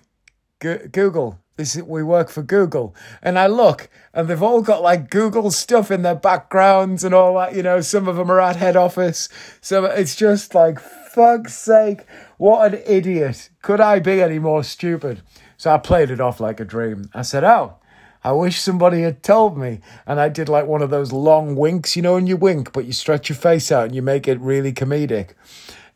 Google. 0.60 1.38
This 1.56 1.74
is, 1.74 1.82
we 1.82 2.02
work 2.02 2.28
for 2.28 2.42
Google. 2.42 2.94
And 3.22 3.38
I 3.38 3.46
look, 3.46 3.88
and 4.12 4.28
they've 4.28 4.42
all 4.42 4.60
got 4.60 4.82
like 4.82 5.08
Google 5.08 5.50
stuff 5.50 5.90
in 5.90 6.02
their 6.02 6.14
backgrounds 6.14 7.02
and 7.02 7.14
all 7.14 7.38
that. 7.38 7.54
You 7.54 7.62
know, 7.62 7.80
some 7.80 8.08
of 8.08 8.16
them 8.16 8.30
are 8.30 8.40
at 8.40 8.56
head 8.56 8.76
office. 8.76 9.30
So 9.62 9.86
it's 9.86 10.14
just 10.16 10.54
like, 10.54 10.78
fuck's 10.78 11.54
sake, 11.54 12.04
what 12.36 12.74
an 12.74 12.82
idiot. 12.86 13.48
Could 13.62 13.80
I 13.80 14.00
be 14.00 14.20
any 14.20 14.38
more 14.38 14.62
stupid? 14.62 15.22
So 15.56 15.72
I 15.72 15.78
played 15.78 16.10
it 16.10 16.20
off 16.20 16.40
like 16.40 16.60
a 16.60 16.64
dream. 16.64 17.08
I 17.14 17.22
said, 17.22 17.44
Oh, 17.44 17.76
I 18.22 18.32
wish 18.32 18.60
somebody 18.60 19.02
had 19.02 19.22
told 19.22 19.56
me. 19.56 19.80
And 20.06 20.20
I 20.20 20.28
did 20.28 20.48
like 20.48 20.66
one 20.66 20.82
of 20.82 20.90
those 20.90 21.12
long 21.12 21.54
winks, 21.54 21.96
you 21.96 22.02
know, 22.02 22.16
and 22.16 22.28
you 22.28 22.36
wink, 22.36 22.72
but 22.72 22.84
you 22.84 22.92
stretch 22.92 23.28
your 23.28 23.36
face 23.36 23.70
out 23.70 23.86
and 23.86 23.94
you 23.94 24.02
make 24.02 24.26
it 24.26 24.40
really 24.40 24.72
comedic. 24.72 25.30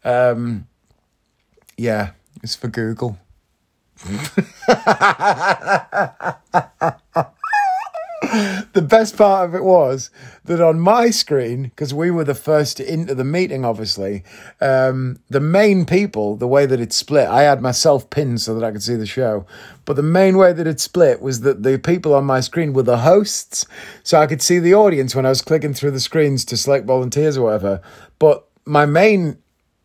Um, 0.05 0.69
yeah, 1.77 2.13
it's 2.43 2.55
for 2.55 2.69
Google. 2.69 3.19
the 8.75 8.83
best 8.83 9.17
part 9.17 9.49
of 9.49 9.55
it 9.55 9.65
was 9.65 10.11
that 10.45 10.61
on 10.61 10.79
my 10.79 11.11
screen, 11.11 11.65
because 11.65 11.93
we 11.93 12.11
were 12.11 12.25
the 12.25 12.35
first 12.35 12.79
into 12.79 13.15
the 13.15 13.25
meeting, 13.25 13.65
obviously, 13.65 14.23
um, 14.61 15.19
the 15.29 15.41
main 15.41 15.85
people, 15.85 16.37
the 16.37 16.47
way 16.47 16.67
that 16.67 16.81
it 16.81 16.93
split, 16.93 17.27
I 17.27 17.43
had 17.43 17.61
myself 17.61 18.09
pinned 18.09 18.41
so 18.41 18.55
that 18.55 18.65
I 18.65 18.71
could 18.71 18.83
see 18.83 18.95
the 18.95 19.07
show. 19.07 19.47
But 19.85 19.97
the 19.97 20.03
main 20.03 20.37
way 20.37 20.53
that 20.53 20.67
it 20.67 20.79
split 20.81 21.21
was 21.21 21.41
that 21.41 21.63
the 21.63 21.79
people 21.79 22.15
on 22.15 22.25
my 22.25 22.41
screen 22.41 22.73
were 22.73 22.85
the 22.85 22.99
hosts. 22.99 23.67
So 24.05 24.21
I 24.21 24.27
could 24.27 24.43
see 24.43 24.59
the 24.59 24.75
audience 24.75 25.15
when 25.15 25.27
I 25.27 25.31
was 25.31 25.43
clicking 25.43 25.75
through 25.75 25.91
the 25.93 26.01
screens 26.01 26.45
to 26.47 26.57
select 26.57 26.87
volunteers 26.87 27.37
or 27.37 27.45
whatever. 27.45 27.81
But 28.19 28.47
my 28.65 28.87
main 28.87 29.39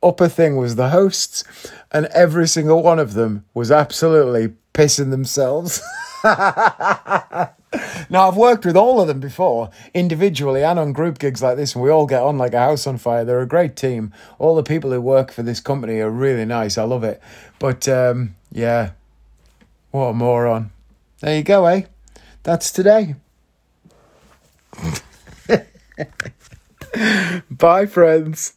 upper 0.04 0.28
thing 0.28 0.56
was 0.58 0.76
the 0.76 0.90
hosts, 0.90 1.44
and 1.92 2.06
every 2.08 2.48
single 2.48 2.84
one 2.84 3.00
of 3.00 3.14
them 3.14 3.46
was 3.56 3.72
absolutely 3.72 4.54
pissing 4.74 5.10
themselves. 5.10 5.82
now, 8.10 8.28
I've 8.28 8.38
worked 8.38 8.66
with 8.66 8.78
all 8.78 9.02
of 9.02 9.08
them 9.08 9.20
before, 9.20 9.70
individually 9.94 10.64
and 10.64 10.80
on 10.80 10.94
group 10.94 11.20
gigs 11.20 11.42
like 11.42 11.58
this, 11.58 11.76
and 11.76 11.84
we 11.84 11.90
all 11.90 12.06
get 12.06 12.22
on 12.22 12.38
like 12.38 12.54
a 12.54 12.60
house 12.60 12.88
on 12.88 12.98
fire. 12.98 13.26
They're 13.26 13.42
a 13.42 13.48
great 13.48 13.76
team. 13.76 14.14
All 14.40 14.56
the 14.56 14.64
people 14.64 14.92
who 14.92 15.02
work 15.02 15.32
for 15.32 15.44
this 15.44 15.60
company 15.60 16.00
are 16.00 16.10
really 16.10 16.46
nice. 16.46 16.78
I 16.78 16.84
love 16.84 17.04
it. 17.04 17.22
But 17.60 17.88
um, 17.88 18.36
yeah, 18.52 18.92
what 19.92 20.08
a 20.08 20.14
moron. 20.14 20.72
There 21.22 21.38
you 21.38 21.44
go, 21.44 21.66
eh? 21.66 21.84
That's 22.44 22.72
today. 22.72 23.16
Bye, 27.50 27.86
friends. 27.86 28.54